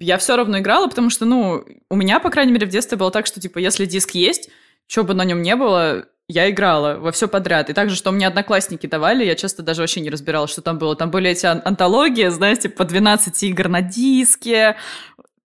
[0.00, 3.10] я все равно играла, потому что, ну, у меня, по крайней мере, в детстве было
[3.10, 4.48] так, что, типа, если диск есть,
[4.86, 7.68] что бы на нем не было, я играла во все подряд.
[7.70, 10.96] И также, что мне одноклассники давали, я часто даже вообще не разбирала, что там было.
[10.96, 14.76] Там были эти ан- антологии, знаете, по 12 игр на диске.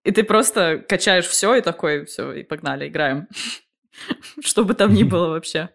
[0.05, 3.27] И ты просто качаешь все и такой, все, и погнали, играем.
[4.43, 5.69] Что бы там ни было вообще.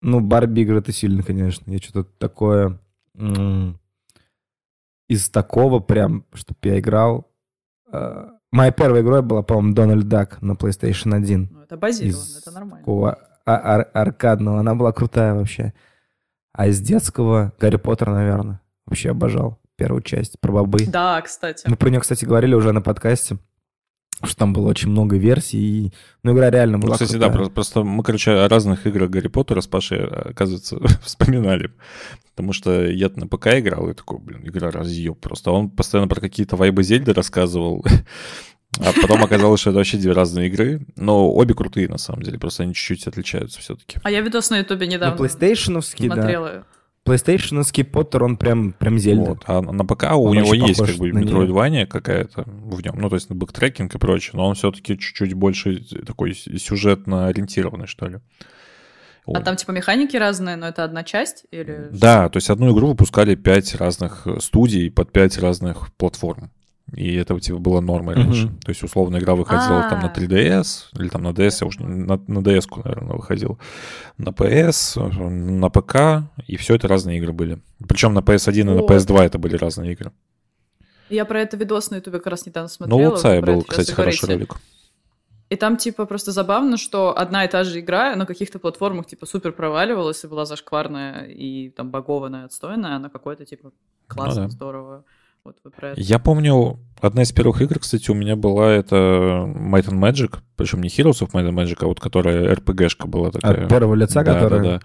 [0.00, 1.70] Ну, Барби игры это сильно, конечно.
[1.70, 2.78] Я что-то такое...
[5.08, 7.30] Из такого прям, чтобы я играл...
[7.92, 11.48] э, Моя первая игра была, по-моему, Дональд Дак на PlayStation 1.
[11.50, 12.78] Ну, это базировано, Из это нормально.
[12.78, 14.60] такого а- ар- аркадного.
[14.60, 15.72] Она была крутая вообще.
[16.52, 18.60] А из детского Гарри Поттер, наверное.
[18.86, 20.86] Вообще обожал первую часть про бобы.
[20.86, 21.64] Да, кстати.
[21.68, 23.38] Мы про нее, кстати, говорили уже на подкасте,
[24.24, 25.58] что там было очень много версий.
[25.86, 25.92] И...
[26.24, 27.44] Ну, игра реально Ну, была кстати, да, крутая.
[27.46, 31.70] про- просто мы, короче, о разных играх Гарри Поттера с Пашей, оказывается, вспоминали.
[32.34, 35.50] Потому что я на ПК играл, и такой, блин, игра разъеб просто.
[35.50, 37.84] А Он постоянно про какие-то вайбы Зельды рассказывал.
[38.78, 40.86] А потом оказалось, что это вообще две разные игры.
[40.96, 42.38] Но обе крутые, на самом деле.
[42.38, 43.98] Просто они чуть-чуть отличаются все-таки.
[44.02, 46.14] А я видос на ютубе Ну, недавно PlayStation-овский, да.
[46.14, 46.64] смотрела.
[47.06, 49.30] PlayStation-овский Поттер, он прям, прям Зельда.
[49.30, 49.42] Вот.
[49.46, 52.98] А на ПК у Он него есть как бы на метроидвания какая-то в нем.
[52.98, 54.32] Ну, то есть на бэктрекинг и прочее.
[54.34, 58.16] Но он все-таки чуть-чуть больше такой сюжетно ориентированный, что ли.
[58.16, 58.20] А
[59.32, 59.44] Вот.
[59.44, 61.46] там типа механики разные, но это одна часть?
[61.50, 61.88] Или...
[61.90, 66.50] Да, то есть одну игру выпускали пять разных студий под пять разных платформ.
[66.94, 68.24] И это типа было нормой Мгм.
[68.24, 68.48] раньше.
[68.64, 70.12] То есть, условно, игра выходила там на А.
[70.12, 73.58] 3DS, или там на DS, я уже не- на, на DS, наверное, выходил.
[74.16, 77.58] На PS, на ПК, и все это разные игры были.
[77.86, 78.90] Причем на PS1 и на Вот.
[78.90, 80.12] PS2 это были разные игры.
[81.10, 82.98] Я про это видос на ютубе как раз недавно смотрела.
[83.00, 84.46] Ну, Луцая про был, кстати, хороший говорите.
[84.52, 84.62] ролик.
[85.50, 89.24] И там, типа, просто забавно, что одна и та же игра на каких-то платформах, типа,
[89.24, 93.72] супер проваливалась и была зашкварная и там багованная, отстойная, а на какой-то, типа,
[94.06, 94.52] классно, ну, да.
[94.52, 95.04] здорово.
[95.44, 96.00] Вот вы про это.
[96.00, 100.82] Я помню, одна из первых игр, кстати, у меня была это Might and Magic, причем
[100.82, 103.64] не Heroes of Might and Magic, а вот которая RPG-шка была такая.
[103.64, 104.62] От первого лица, да, которая?
[104.62, 104.80] Да, да.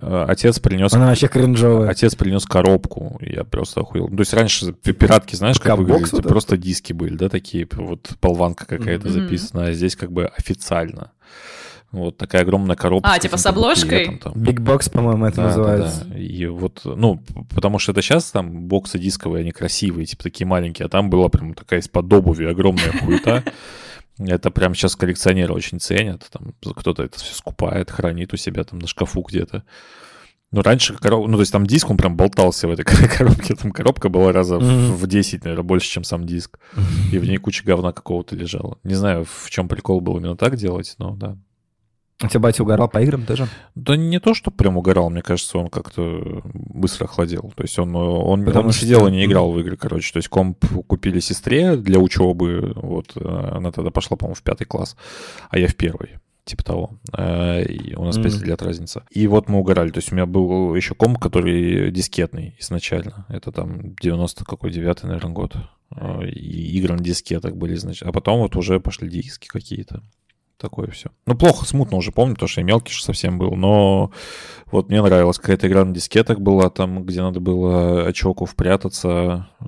[0.00, 0.92] Э, отец принес...
[0.92, 1.88] Она вообще кринжовая.
[1.88, 4.08] Отец принес коробку, я просто охуел.
[4.08, 6.16] То есть раньше пиратки, знаешь, как выглядели?
[6.16, 9.10] Вот просто диски были, да, такие, вот полванка какая-то mm-hmm.
[9.10, 11.12] записана, а здесь как бы официально.
[11.90, 13.10] Вот такая огромная коробка.
[13.10, 14.06] А, типа с обложкой?
[14.08, 16.04] Big Box, по-моему, это да, называется.
[16.04, 16.18] Да, да.
[16.18, 17.22] И вот, ну,
[17.54, 21.28] потому что это сейчас там боксы дисковые, они красивые, типа такие маленькие, а там была
[21.30, 23.42] прям такая из-под обуви огромная хуета.
[24.18, 26.28] Это прям сейчас коллекционеры очень ценят.
[26.32, 29.62] Там кто-то это все скупает, хранит у себя там на шкафу где-то.
[30.50, 31.28] Ну, раньше короб...
[31.28, 32.84] ну, то есть там диск, он прям болтался в этой
[33.18, 33.54] коробке.
[33.54, 34.94] Там коробка была раза mm-hmm.
[34.94, 36.58] в 10, наверное, больше, чем сам диск.
[36.74, 37.10] Mm-hmm.
[37.12, 38.78] И в ней куча говна какого-то лежала.
[38.82, 41.36] Не знаю, в чем прикол был именно так делать, но да.
[42.20, 43.46] У тебя батя угорал по играм тоже?
[43.76, 47.52] Да не то, что прям угорал, мне кажется, он как-то быстро охладел.
[47.54, 48.82] То есть он, он, Потому он что...
[48.82, 50.12] сидел и не играл в игры, короче.
[50.12, 54.96] То есть комп купили сестре для учебы, вот, она тогда пошла, по-моему, в пятый класс,
[55.50, 56.16] а я в первый
[56.48, 56.98] типа того.
[57.16, 59.04] Э, и у нас mm 5 лет разница.
[59.10, 59.90] И вот мы угорали.
[59.90, 63.26] То есть у меня был еще комп, который дискетный изначально.
[63.28, 65.56] Это там 90 какой, 9 наверное, год.
[65.94, 68.08] Э, и игры на дискетах были, значит.
[68.08, 70.02] А потом вот уже пошли диски какие-то
[70.58, 71.10] такое все.
[71.26, 74.10] Ну, плохо, смутно уже помню, потому что я мелкий же совсем был, но
[74.70, 79.66] вот мне нравилась какая-то игра на дискетах была, там, где надо было очоку впрятаться э,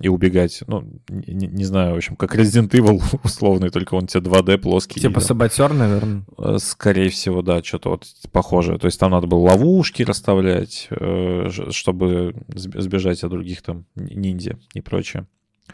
[0.00, 0.62] и убегать.
[0.66, 5.00] Ну, не, не знаю, в общем, как Resident Evil условный, только он тебе 2D плоский.
[5.00, 6.24] Типа Саботер, наверное?
[6.38, 8.78] Э, скорее всего, да, что-то вот похожее.
[8.78, 14.80] То есть там надо было ловушки расставлять, э, чтобы сбежать от других там ниндзя и
[14.80, 15.26] прочее.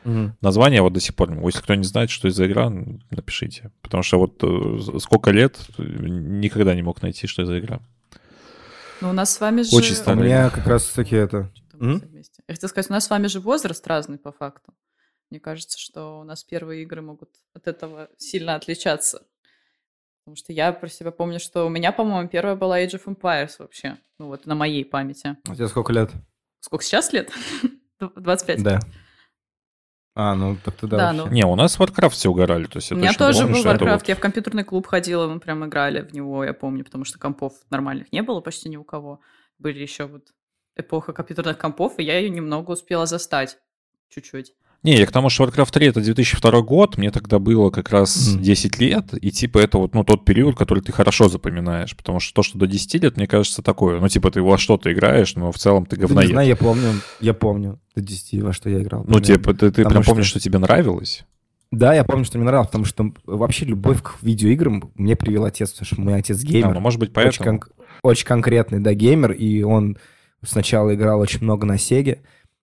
[0.05, 0.33] Угу.
[0.41, 1.33] Название вот до сих пор.
[1.45, 2.71] Если кто не знает, что это за игра,
[3.11, 3.71] напишите.
[3.83, 7.81] Потому что вот э, сколько лет никогда не мог найти, что это за игра.
[9.01, 9.75] Ну, у нас с вами же...
[9.77, 10.21] Очень старая.
[10.21, 11.51] У меня как раз таки это...
[11.81, 14.73] Я хотел сказать, у нас с вами же возраст разный по факту.
[15.31, 19.23] Мне кажется, что у нас первые игры могут от этого сильно отличаться.
[20.25, 23.53] Потому что я про себя помню, что у меня, по-моему, первая была Age of Empires
[23.59, 23.99] вообще.
[24.19, 25.37] Ну вот, на моей памяти.
[25.47, 26.11] А тебе сколько лет?
[26.61, 27.31] Сколько сейчас лет?
[28.01, 28.63] 25.
[28.63, 28.81] Да.
[30.21, 31.25] А, ну так тогда да, вообще.
[31.27, 31.33] Ну...
[31.33, 32.65] Не, у нас в Warcraft все угорали.
[32.65, 33.99] То есть у меня тоже помню, был Warcraft.
[33.99, 34.09] Вот...
[34.09, 37.53] Я в компьютерный клуб ходила, мы прям играли в него, я помню, потому что компов
[37.71, 39.21] нормальных не было почти ни у кого.
[39.59, 40.25] Были еще вот
[40.75, 43.59] эпоха компьютерных компов, и я ее немного успела застать.
[44.09, 44.55] Чуть-чуть.
[44.85, 48.37] Не, я к тому, что Warcraft 3 это 2002 год, мне тогда было как раз
[48.37, 48.41] mm.
[48.41, 52.33] 10 лет, и типа это вот ну, тот период, который ты хорошо запоминаешь, потому что
[52.33, 55.51] то, что до 10 лет, мне кажется, такое, ну типа ты во что-то играешь, но
[55.51, 56.29] в целом ты говноед.
[56.29, 59.05] Не знаю, я помню, я помню до 10 во что я играл.
[59.09, 60.13] Ну типа ты, ты прям что...
[60.13, 61.25] помнишь, что тебе нравилось?
[61.71, 65.71] Да, я помню, что мне нравилось, потому что вообще любовь к видеоиграм мне привел отец,
[65.73, 66.69] потому что мой отец геймер.
[66.69, 67.51] А, ну, может быть, поэтому.
[67.51, 67.73] Очень, кон-
[68.03, 69.99] очень конкретный, да, геймер, и он
[70.43, 72.23] сначала играл очень много на Сеге,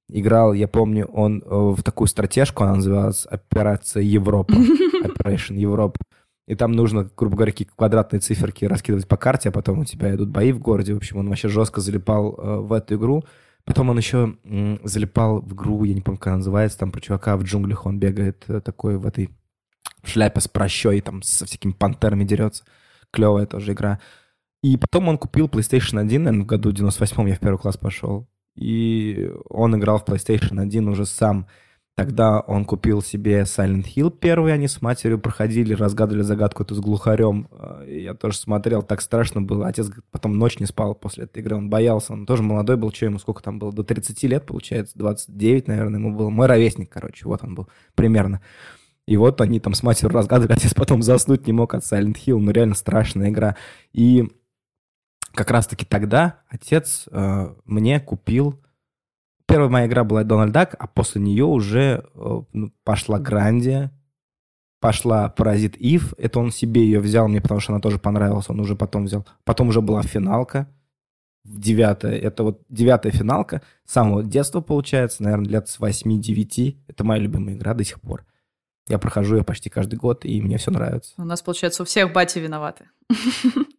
[0.10, 4.54] играл, я помню, он э, в такую стратежку, она называлась «Операция Европа»,
[5.04, 6.00] Operation Европа.
[6.48, 10.14] И там нужно, грубо говоря, какие квадратные циферки раскидывать по карте, а потом у тебя
[10.14, 10.94] идут бои в городе.
[10.94, 13.24] В общем, он вообще жестко залипал э, в эту игру.
[13.64, 17.02] Потом он еще м, залипал в игру, я не помню, как она называется, там про
[17.02, 19.32] чувака в джунглях он бегает э, такой в этой
[20.04, 22.64] шляпе с прощой, там со всякими пантерами дерется.
[23.12, 24.00] Клевая тоже игра.
[24.62, 28.28] И потом он купил PlayStation 1, наверное, в году 98-м я в первый класс пошел
[28.56, 31.48] и он играл в PlayStation 1 уже сам.
[31.96, 36.80] Тогда он купил себе Silent Hill первый, они с матерью проходили, разгадывали загадку эту с
[36.82, 37.48] глухарем.
[37.52, 39.68] А, я тоже смотрел, так страшно было.
[39.68, 42.12] Отец потом ночь не спал после этой игры, он боялся.
[42.12, 43.72] Он тоже молодой был, что ему сколько там было?
[43.72, 46.30] До 30 лет, получается, 29, наверное, ему был.
[46.30, 48.42] Мой ровесник, короче, вот он был примерно.
[49.08, 52.40] И вот они там с матерью разгадывали, отец потом заснуть не мог от Silent Hill,
[52.40, 53.56] ну реально страшная игра.
[53.94, 54.28] И
[55.36, 58.62] как раз-таки тогда отец э, мне купил...
[59.48, 63.92] Первая моя игра была Дональд Дак, а после нее уже э, ну, пошла Грандия,
[64.80, 66.16] пошла Паразит Ив.
[66.18, 68.50] Это он себе ее взял мне, потому что она тоже понравилась.
[68.50, 69.28] Он уже потом взял.
[69.44, 70.68] Потом уже была финалка.
[71.44, 72.18] Девятая.
[72.18, 73.62] Это вот девятая финалка.
[73.86, 76.78] С самого детства, получается, наверное, лет с 8-9.
[76.88, 78.26] Это моя любимая игра до сих пор.
[78.88, 81.14] Я прохожу ее почти каждый год, и мне все нравится.
[81.18, 82.86] У нас, получается, у всех бати виноваты.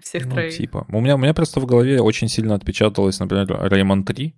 [0.00, 0.56] всех ну, троих.
[0.56, 0.86] Типа.
[0.88, 4.34] У меня, у меня просто в голове очень сильно отпечаталось, например, Реймон 3,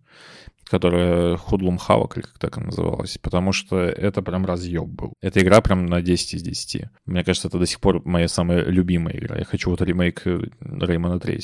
[0.65, 5.13] которая Худлум Хавок, или как так она называлась, потому что это прям разъеб был.
[5.21, 6.85] Эта игра прям на 10 из 10.
[7.07, 9.39] Мне кажется, это до сих пор моя самая любимая игра.
[9.39, 11.41] Я хочу вот ремейк Реймона 3.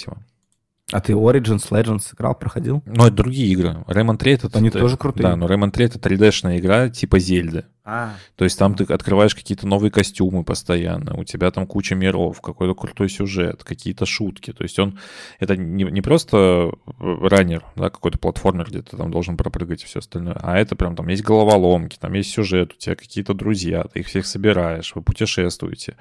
[0.93, 2.83] А ты Origins, Legends играл, проходил?
[2.87, 3.85] Ну, это другие игры.
[3.89, 4.51] Rayman 3 это...
[4.55, 5.25] Они это, тоже крутые.
[5.25, 7.65] Да, но Rayman 3 это 3D-шная игра типа Зельды.
[7.89, 12.41] А, То есть там ты открываешь какие-то новые костюмы постоянно, у тебя там куча миров,
[12.41, 14.53] какой-то крутой сюжет, какие-то шутки.
[14.53, 14.99] То есть он,
[15.39, 20.01] это не, не просто раннер, да, какой-то платформер, где ты там должен пропрыгать и все
[20.01, 24.01] остальное, а это прям там есть головоломки, там есть сюжет, у тебя какие-то друзья, ты
[24.01, 25.97] их всех собираешь, вы путешествуете,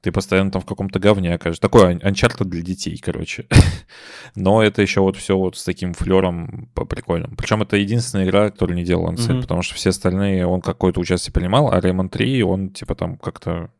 [0.00, 1.60] ты постоянно там в каком-то говне окажешься.
[1.60, 3.44] Такой Uncharted для детей, короче.
[4.34, 7.36] Но это еще вот все вот с таким флером прикольным.
[7.36, 11.32] Причем это единственная игра, которую не делал Ансет, потому что все остальные, он какое-то участие
[11.32, 13.70] принимал, а Rayman 3, он типа там как-то,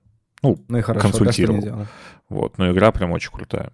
[0.42, 1.62] ну, ну и хорошо, Консультировал.
[1.62, 1.86] да,
[2.28, 2.58] вот.
[2.58, 3.72] Но игра прям очень крутая.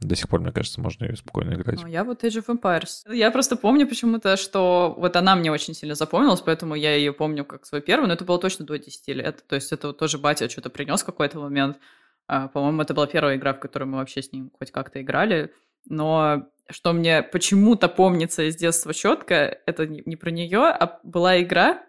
[0.00, 1.80] До сих пор, мне кажется, можно ее спокойно играть.
[1.80, 3.14] Ну, я вот Age of Empires.
[3.14, 7.44] Я просто помню почему-то, что вот она мне очень сильно запомнилась, поэтому я ее помню
[7.44, 9.44] как свой первый, но это было точно до 10 лет.
[9.46, 11.78] То есть это вот тоже батя что-то принес в какой-то момент.
[12.26, 15.52] А, По-моему, это была первая игра, в которую мы вообще с ним хоть как-то играли.
[15.88, 21.40] Но что мне почему-то помнится из детства четко, это не не про нее, а была
[21.40, 21.82] игра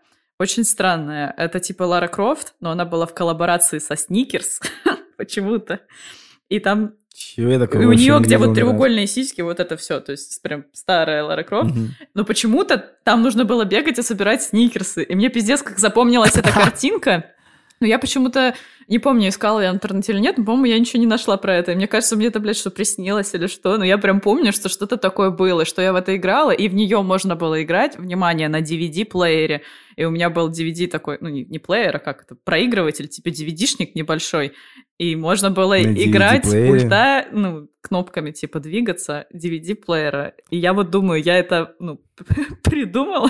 [0.43, 1.33] очень странная.
[1.37, 4.61] Это типа Лара Крофт, но она была в коллаборации со Сникерс
[5.17, 5.79] почему-то.
[6.49, 6.93] И там
[7.35, 9.99] я такого и у нее, не где вот треугольные сиськи, вот это все.
[9.99, 11.73] То есть прям старая Лара Крофт.
[12.13, 15.03] Но почему-то там нужно было бегать и собирать сникерсы.
[15.03, 17.32] И мне пиздец как запомнилась эта картинка.
[17.83, 18.55] Но я почему-то
[18.87, 21.57] не помню, искала я в интернете или нет, но, по-моему, я ничего не нашла про
[21.57, 21.73] это.
[21.73, 23.77] И мне кажется, мне это, блядь, что приснилось или что.
[23.77, 26.75] Но я прям помню, что что-то такое было, что я в это играла, и в
[26.75, 29.63] нее можно было играть, внимание, на DVD-плеере.
[29.97, 33.27] И у меня был DVD такой, ну, не, не плеер, а как это, проигрыватель, типа
[33.27, 34.53] DVD-шник небольшой.
[34.97, 40.35] И можно было На играть с пульта, ну, кнопками, типа, двигаться DVD-плеера.
[40.51, 41.99] И я вот думаю, я это, ну,
[42.63, 43.29] придумала.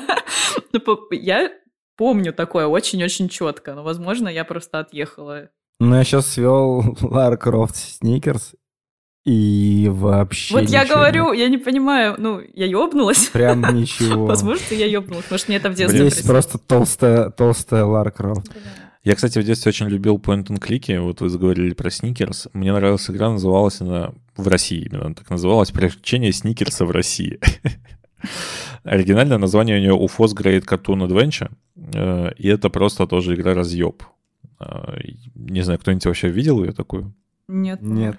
[0.71, 0.81] Ну,
[1.11, 1.49] Я
[1.95, 5.49] помню такое очень-очень четко, но, возможно, я просто отъехала.
[5.79, 8.53] Ну, я сейчас свел Лара Крофт Сникерс,
[9.25, 11.39] и вообще вот я говорю, нет.
[11.39, 13.27] я не понимаю, ну, я ёбнулась.
[13.27, 14.25] Прям ничего.
[14.25, 15.31] Возможно, я ёбнулась.
[15.31, 18.51] Может, мне это в детстве Здесь просто толстая, толстая Лара Крофт.
[19.03, 20.97] Я, кстати, в детстве очень любил point and клики.
[20.97, 22.47] Вот вы заговорили про сникерс.
[22.53, 27.39] Мне нравилась игра, называлась она в России именно она так называлась «Приключения сникерса в России».
[28.83, 31.51] Оригинальное название у нее UFOS Great Cartoon Adventure.
[32.37, 34.03] И это просто тоже игра разъеб.
[34.59, 34.97] Э,
[35.35, 37.13] Не знаю, кто-нибудь вообще видел ее такую?
[37.47, 37.81] Нет.
[37.81, 38.17] Нет.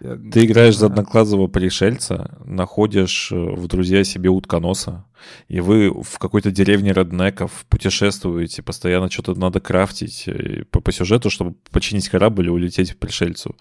[0.00, 0.94] Ты играешь за Да.
[0.94, 5.04] одноклассового пришельца, находишь э, в друзья себе утконоса,
[5.48, 11.30] и вы в какой-то деревне реднеков путешествуете, постоянно что-то надо крафтить э, по, по сюжету,
[11.30, 13.56] чтобы починить корабль и улететь к пришельцу.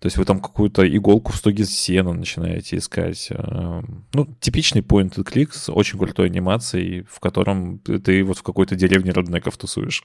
[0.00, 3.28] То есть вы там какую-то иголку в стоге сена начинаете искать.
[3.30, 8.42] Э, Ну, типичный point and click с очень крутой анимацией, в котором ты- вот в
[8.42, 10.02] какой-то деревне реднеков тусуешь.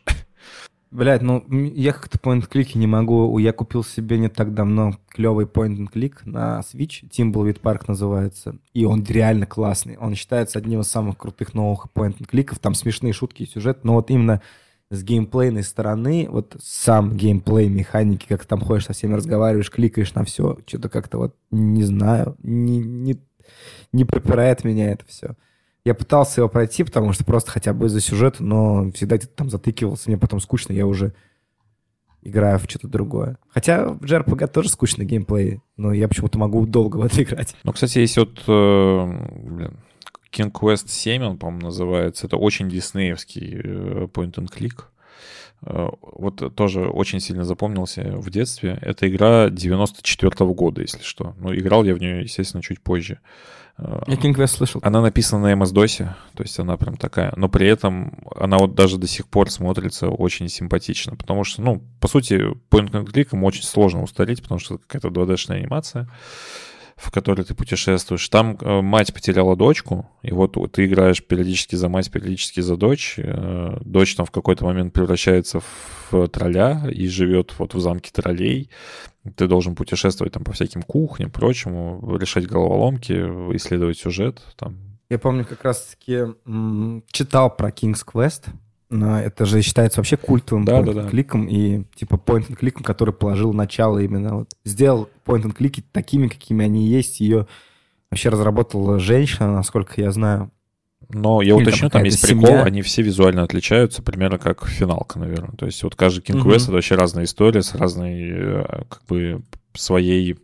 [0.93, 3.39] Блять, ну я как-то point клики не могу.
[3.39, 7.09] Я купил себе не так давно клевый point and click на Switch.
[7.09, 8.59] Timbleweed Park называется.
[8.73, 9.97] И он реально классный.
[9.97, 12.59] Он считается одним из самых крутых новых point and кликов.
[12.59, 13.83] Там смешные шутки и сюжет.
[13.83, 14.43] Но вот именно
[14.91, 20.23] с геймплейной стороны, вот сам геймплей, механики, как там ходишь со всеми разговариваешь, кликаешь на
[20.23, 23.19] все, что-то как-то вот, не знаю, не, не,
[23.91, 25.35] не пропирает меня это все.
[25.85, 29.49] Я пытался его пройти, потому что просто хотя бы из-за сюжета, но всегда где-то там
[29.49, 31.13] затыкивался, мне потом скучно, я уже
[32.21, 33.37] играю в что-то другое.
[33.49, 37.55] Хотя в JRPG тоже скучный геймплей, но я почему-то могу долго в это играть.
[37.63, 39.77] Ну, кстати, есть вот э, блин,
[40.31, 42.27] King Quest 7, он, по-моему, называется.
[42.27, 44.73] Это очень диснеевский э, point and click.
[44.79, 44.83] Э,
[45.65, 48.77] Вот тоже очень сильно запомнился в детстве.
[48.81, 51.35] Это игра 94 года, если что.
[51.39, 53.19] Ну, играл я в нее, естественно, чуть позже.
[53.77, 54.81] Э, Я King Quest слышал.
[54.83, 57.33] Она написана на MS-DOS, то есть она прям такая.
[57.35, 61.81] Но при этом она вот даже до сих пор смотрится очень симпатично, потому что, ну,
[61.99, 62.35] по сути,
[62.69, 66.07] point and click очень сложно устарить, потому что это какая-то 2D-шная анимация,
[67.03, 68.27] в которой ты путешествуешь.
[68.29, 73.15] Там э, мать потеряла дочку, и вот ты играешь периодически за мать, периодически за дочь.
[73.17, 78.69] Э, Дочь там в какой-то момент превращается в тролля и живет вот в замке троллей.
[79.35, 83.13] Ты должен путешествовать там по всяким кухням, прочему, решать головоломки,
[83.55, 84.41] исследовать сюжет.
[84.57, 84.77] Там.
[85.09, 86.25] Я помню, как раз-таки
[87.11, 88.47] читал про King's Quest.
[88.95, 91.07] Но это же считается вообще культовым Да, да, да.
[91.09, 95.83] кликом и типа point and кликом, который положил начало именно вот сделал point and клики
[95.91, 97.19] такими, какими они есть.
[97.19, 97.47] Ее
[98.11, 100.51] вообще разработала женщина, насколько я знаю.
[101.09, 102.63] Но я Или уточню, там есть прикол, семья.
[102.63, 105.55] они все визуально отличаются, примерно как финалка, наверное.
[105.57, 106.49] То есть вот каждый King Мгм.
[106.49, 109.41] Quest это вообще разная история с разной, э, как бы,
[109.73, 110.37] своей э,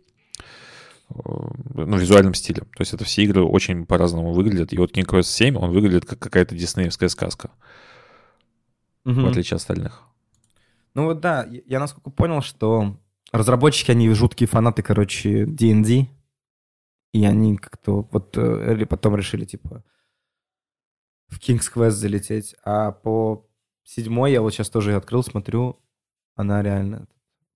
[1.14, 2.64] ну, визуальным стилем.
[2.76, 4.72] То есть это все игры очень по-разному выглядят.
[4.72, 7.50] И вот King Quest 7, он выглядит как какая-то диснеевская сказка,
[9.04, 10.02] в отличие от остальных.
[10.94, 12.98] Ну вот да, я, насколько понял, что
[13.32, 16.08] разработчики, они жуткие фанаты, короче, D&D,
[17.12, 19.84] и они как-то вот э, или потом решили, типа,
[21.28, 23.48] в King's Quest залететь, а по
[23.84, 25.80] седьмой я вот сейчас тоже ее открыл, смотрю,
[26.34, 27.08] она реально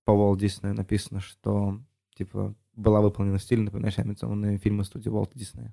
[0.05, 1.81] по Walt Disney написано, что
[2.15, 5.71] типа была выполнена в стиле, напоминающий анимационные фильмы студии Walt Disney.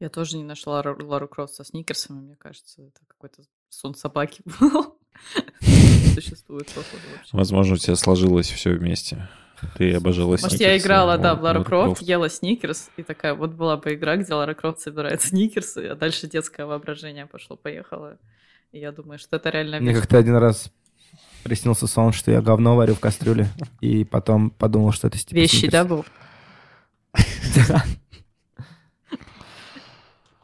[0.00, 4.42] Я тоже не нашла Лару, Лару Крофт со сникерсами, мне кажется, это какой-то сон собаки
[4.60, 4.96] был.
[6.14, 7.30] Существует, походу, вообще.
[7.32, 9.28] Возможно, у тебя сложилось все вместе.
[9.76, 10.64] Ты обожала Может, сникерсы.
[10.64, 14.16] я играла, да, в Лару Лара Крофт, ела сникерс, и такая, вот была бы игра,
[14.16, 18.18] где Лара Крофт собирает сникерсы, а дальше детское воображение пошло-поехало.
[18.72, 20.72] И я думаю, что это реально Мне как-то один раз
[21.44, 23.48] приснился сон, что я говно варю в кастрюле,
[23.80, 26.04] и потом подумал, что это типа вещи, да, был?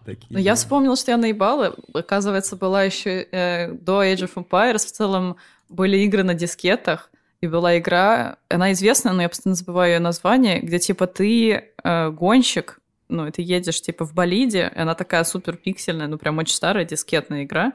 [0.09, 1.77] Такие Ну, я вспомнила, что я наебала.
[1.93, 5.37] Оказывается, была еще э, до Age of Empires в целом
[5.69, 7.11] были игры на дискетах,
[7.43, 11.53] и была игра, она известна, но я постоянно забываю ее название, где типа ты
[11.85, 12.81] э, гонщик,
[13.11, 16.55] ну, и ты едешь типа в болиде, и она такая супер пиксельная, ну, прям очень
[16.55, 17.75] старая дискетная игра,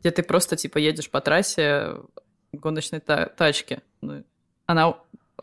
[0.00, 1.96] где ты просто типа едешь по трассе
[2.52, 3.82] гоночной та- тачке.
[4.00, 4.24] Ну,
[4.64, 4.94] она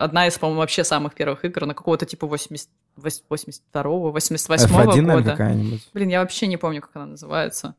[0.04, 5.36] одна из, по-моему, вообще самых первых игр, на какого-то типа 80, 82-го, 88-го F1, наверное,
[5.36, 5.80] года.
[5.94, 7.74] Блин, я вообще не помню, как она называется.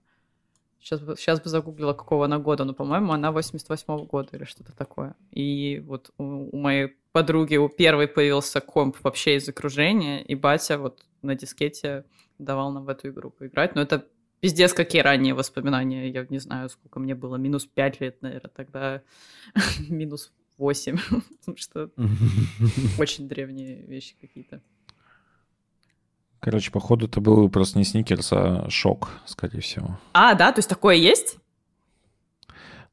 [0.80, 4.76] Сейчас бы, сейчас бы загуглила, какого она года, но, по-моему, она 88-го года или что-то
[4.76, 5.16] такое.
[5.32, 10.78] И вот у, у моей подруги у первой появился комп вообще из окружения, и батя
[10.78, 12.04] вот на дискете
[12.38, 13.76] давал нам в эту игру поиграть.
[13.76, 14.06] Но это
[14.42, 16.10] пиздец какие ранние воспоминания.
[16.10, 17.38] Я не знаю, сколько мне было.
[17.38, 19.02] Минус 5 лет, наверное, тогда.
[19.90, 20.98] Минус 8.
[21.40, 21.90] Потому что
[23.00, 24.62] очень древние вещи какие-то.
[26.40, 29.98] Короче, походу, это был просто не сникерс, а шок, скорее всего.
[30.14, 30.52] А, да?
[30.52, 31.38] То есть такое есть?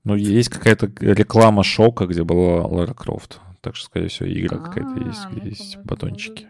[0.04, 3.40] Ну, есть какая-то реклама шока, где была Лара Крофт.
[3.60, 6.46] Так что, скорее всего, игра какая-то есть, где ну, есть батончики.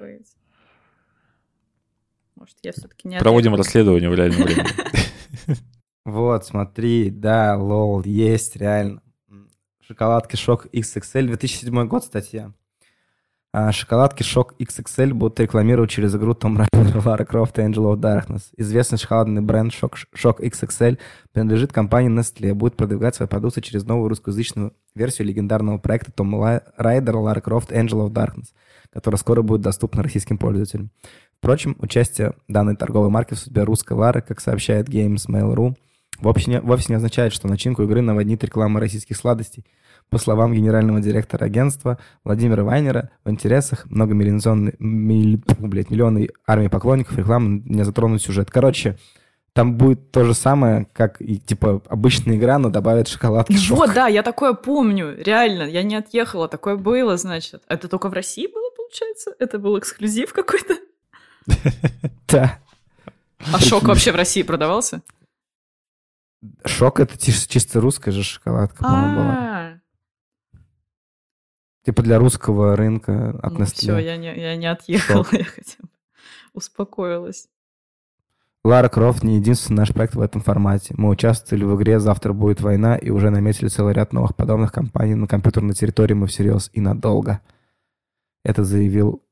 [2.36, 4.66] Может, я все-таки не Проводим расследование в реальном времени.
[6.06, 9.02] Вот, смотри, да, лол, есть, реально.
[9.90, 12.52] Шоколадки Шок XXL, 2007 год статья.
[13.52, 17.96] А, шоколадки Шок XXL будут рекламировать через игру Tomb Raider, Lara Croft и Angel of
[17.96, 18.42] Darkness.
[18.56, 20.96] Известный шоколадный бренд Шок, Шок XXL
[21.32, 22.54] принадлежит компании Nestle.
[22.54, 28.06] Будет продвигать свою продукцию через новую русскоязычную версию легендарного проекта Tomb Raider, Lara Croft Angel
[28.06, 28.50] of Darkness,
[28.92, 30.92] которая скоро будет доступна российским пользователям.
[31.38, 35.74] Впрочем, участие данной торговой марки в судьбе русской Лары, как сообщает Games Mail.ru,
[36.20, 39.64] вовсе не, вовсе не означает, что начинку игры наводнит реклама российских сладостей.
[40.08, 44.72] По словам генерального директора агентства Владимира Вайнера, в интересах многомиллионной
[45.46, 48.50] фу, блядь, миллионной армии поклонников рекламы не затронуть сюжет.
[48.50, 48.98] Короче,
[49.52, 53.78] там будет то же самое, как и типа обычная игра, но добавят шоколадки шок.
[53.78, 57.62] Вот, да, я такое помню, реально, я не отъехала, такое было, значит.
[57.68, 59.34] Это только в России было, получается?
[59.38, 60.74] Это был эксклюзив какой-то?
[62.28, 62.60] Да.
[63.52, 65.02] А шок вообще в России продавался?
[66.64, 69.36] Шок это чис- чисто русская же шоколадка, по-моему, была.
[69.38, 69.80] А,
[71.84, 75.88] Типа для русского рынка от ну все, я не, я не отъехала, я хотя бы
[76.52, 77.48] успокоилась.
[78.62, 80.94] Лара Крофт не единственный наш проект в этом формате.
[80.98, 85.14] Мы участвовали в игре «Завтра будет война» и уже наметили целый ряд новых подобных компаний
[85.14, 87.40] на компьютерной территории мы всерьез и надолго.
[88.44, 89.24] Это заявил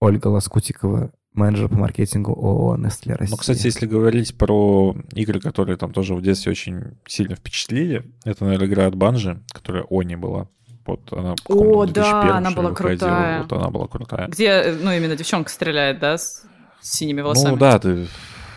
[0.00, 3.28] Ольга Лоскутикова, менеджер по маркетингу ООО «Nestle Россия».
[3.30, 8.44] Ну, кстати, если говорить про игры, которые там тоже в детстве очень сильно впечатлили, это,
[8.44, 10.48] наверное, игра от Банжи, которая Они была.
[10.86, 12.96] Вот она, О, да, 2001 она была выходила.
[12.98, 13.42] крутая.
[13.42, 14.28] Вот она была крутая.
[14.28, 16.44] Где, ну, именно девчонка стреляет, да, с,
[16.80, 17.50] синими волосами?
[17.52, 18.06] Ну да, ты...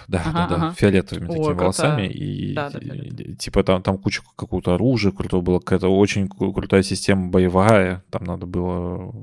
[0.08, 0.76] Да, Ага, да, да, ага.
[0.78, 2.08] фиолетовыми Ой, такими волосами.
[2.08, 6.54] И, Да, да, и- типа там, там куча какого-то оружия крутого было, какая-то очень кру-
[6.54, 8.04] крутая система боевая.
[8.10, 9.14] Там надо было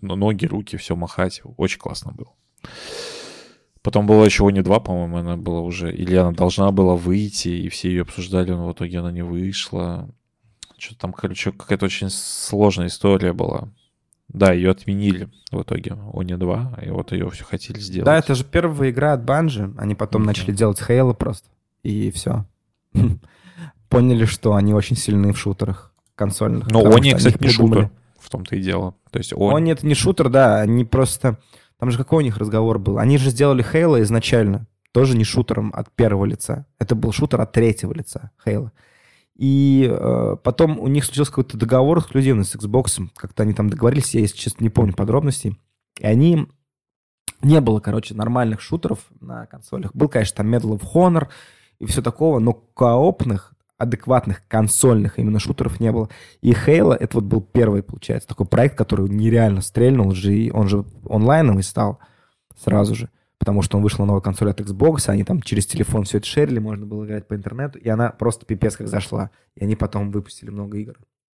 [0.00, 1.42] ну, ноги, руки, все махать.
[1.58, 2.28] Очень классно было.
[3.82, 5.92] Потом было еще Они 2, по-моему, она была уже...
[5.92, 10.08] Или она должна была выйти, и все ее обсуждали, но в итоге она не вышла.
[10.78, 13.68] Что-то там, короче, какая-то очень сложная история была.
[14.28, 18.06] Да, ее отменили в итоге, Они 2, и вот ее все хотели сделать.
[18.06, 19.74] Да, это же первая игра от Банжи.
[19.76, 20.28] Они потом Мгм.
[20.28, 21.48] начали делать Хейла просто.
[21.82, 22.46] И все.
[23.88, 26.66] Поняли, что они очень сильны в шутерах консольных.
[26.66, 27.90] Потому Они, кстати, не шутер.
[28.18, 28.94] В том-то и дело.
[29.10, 29.56] То есть он...
[29.56, 31.38] Они это не шутер, да, они просто...
[31.82, 32.98] Там же какой у них разговор был?
[32.98, 36.64] Они же сделали Хейла изначально, тоже не шутером от первого лица.
[36.78, 38.70] Это был шутер от третьего лица Хейла.
[39.34, 43.04] И э, потом у них случился какой-то договор эксклюзивный с Xbox.
[43.16, 45.58] Как-то они там договорились, я, если честно, не помню подробностей.
[45.98, 46.46] И они...
[47.40, 49.92] Не было, короче, нормальных шутеров на консолях.
[49.92, 51.30] Был, конечно, там Medal of Honor
[51.80, 53.51] и все такого, но коопных,
[53.82, 56.08] адекватных консольных именно шутеров не было.
[56.40, 60.84] И Halo, это вот был первый, получается, такой проект, который нереально стрельнул же, он же
[61.08, 61.98] онлайновый стал
[62.56, 63.08] сразу же.
[63.38, 66.26] потому что он вышел на новую консоль от Xbox, они там через телефон все это
[66.28, 69.30] шерили, можно было играть по интернету, и она просто пипец как зашла.
[69.56, 70.96] И они потом выпустили много игр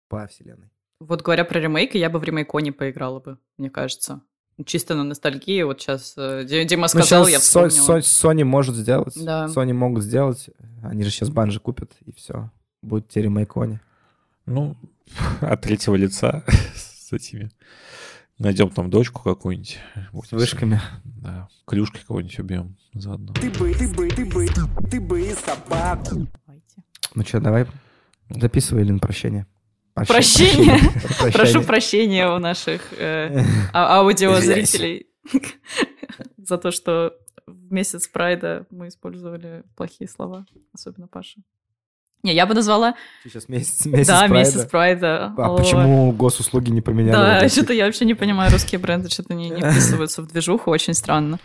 [0.09, 0.69] по вселенной.
[0.98, 4.20] Вот говоря про ремейк, я бы в ремейконе поиграла бы, мне кажется.
[4.66, 8.01] Чисто на ностальгии, вот сейчас э, Дима Ну, сказал, я сейчас Со- вспомнила.
[8.03, 9.15] Со- Sony может сделать.
[9.16, 9.47] Да.
[9.47, 10.51] Sony могут сделать.
[10.83, 12.51] Они же сейчас банжи купят, и все.
[12.83, 13.81] Будет теперь ремейконе.
[14.47, 14.77] Ну,
[15.41, 17.51] от третьего лица с этими.
[18.39, 19.79] Найдем там дочку какую-нибудь.
[20.29, 20.81] С вышками.
[21.05, 23.33] Да, клюшкой кого-нибудь убьем заодно.
[23.35, 24.49] Ты бы, ты бы, ты бы,
[24.91, 25.35] ты бы.
[25.69, 26.27] Давайте.
[27.15, 27.66] Ну что, давай
[28.31, 29.47] записывай, Лин, прощение.
[30.09, 30.79] Прощение.
[31.33, 35.07] Прошу прощения у наших э, а- аудиозрителей
[36.37, 37.15] за то, что
[37.47, 41.41] в месяц Прайда мы использовали плохие слова, особенно Паша.
[42.23, 44.35] Не, я бы назвала, Сейчас месяц, месяц да, Прайда.
[44.35, 45.35] месяц Прайда.
[45.37, 45.57] А Алло.
[45.57, 47.12] почему госуслуги не поменяли?
[47.12, 50.95] Да, что-то я вообще не понимаю, русские бренды что-то не, не вписываются в движуху, очень
[50.95, 51.41] странно.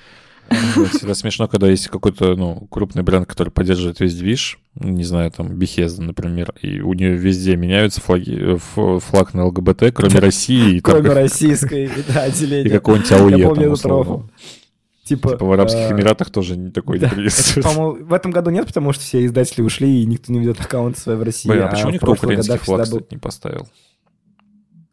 [0.50, 5.32] Да, Всегда смешно, когда есть какой-то, ну, крупный бренд, который поддерживает весь движ, не знаю,
[5.32, 10.76] там, Bethesda, например, и у нее везде меняются флаги, э, флаг на ЛГБТ, кроме России
[10.78, 12.70] и, Кроме российской, да, и отделения.
[12.70, 13.38] какого-нибудь АУЕ.
[13.38, 14.30] Я помню эту.
[15.04, 17.66] Типа, Типа в Арабских э, Эмиратах тоже не такой да, не приветствуют.
[17.66, 20.98] это, в этом году нет, потому что все издатели ушли, и никто не ведет аккаунт
[20.98, 21.48] свой в России.
[21.50, 23.68] Блин, а а почему в никто украинский флаг, был- не поставил?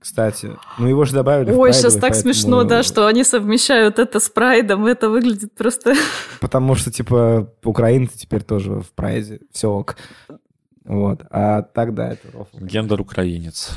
[0.04, 3.24] Кстати, ну его же добавили в Ой, прайдовый, сейчас так поэтому- смешно, да, что они
[3.24, 5.94] совмещают это с Прайдом, это выглядит просто...
[6.40, 9.96] Потому что, типа, украинцы теперь тоже в прайде, все ок.
[10.84, 12.58] Вот, а тогда это рофл.
[12.60, 13.70] Гендер украинец.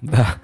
[0.00, 0.36] Да.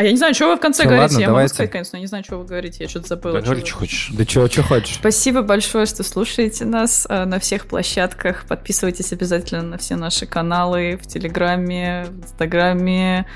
[0.00, 1.12] А я не знаю, что вы в конце Всё, говорите.
[1.12, 1.54] ладно, я могу давайте.
[1.54, 2.82] сказать, конечно, но я не знаю, что вы говорите.
[2.82, 3.42] Я что-то забыла.
[3.42, 4.10] Да что что хочешь.
[4.14, 4.94] Да чё, чё хочешь?
[4.94, 8.46] Спасибо большое, что слушаете нас э, на всех площадках.
[8.48, 13.26] Подписывайтесь обязательно на все наши каналы в Телеграме, в Инстаграме,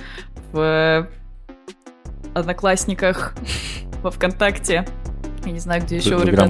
[0.53, 1.07] в
[2.33, 3.35] Одноклассниках,
[4.03, 4.87] во Вконтакте.
[5.45, 6.49] Я не знаю, где еще у ребят,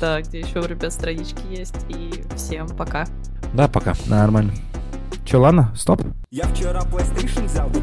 [0.00, 1.74] да, где еще у ребят странички есть.
[1.88, 3.08] И всем пока.
[3.54, 3.94] Да, пока.
[4.06, 4.52] Нормально.
[5.26, 6.02] Че, ладно, стоп.
[6.30, 7.80] Я вчера PlayStation взял, ты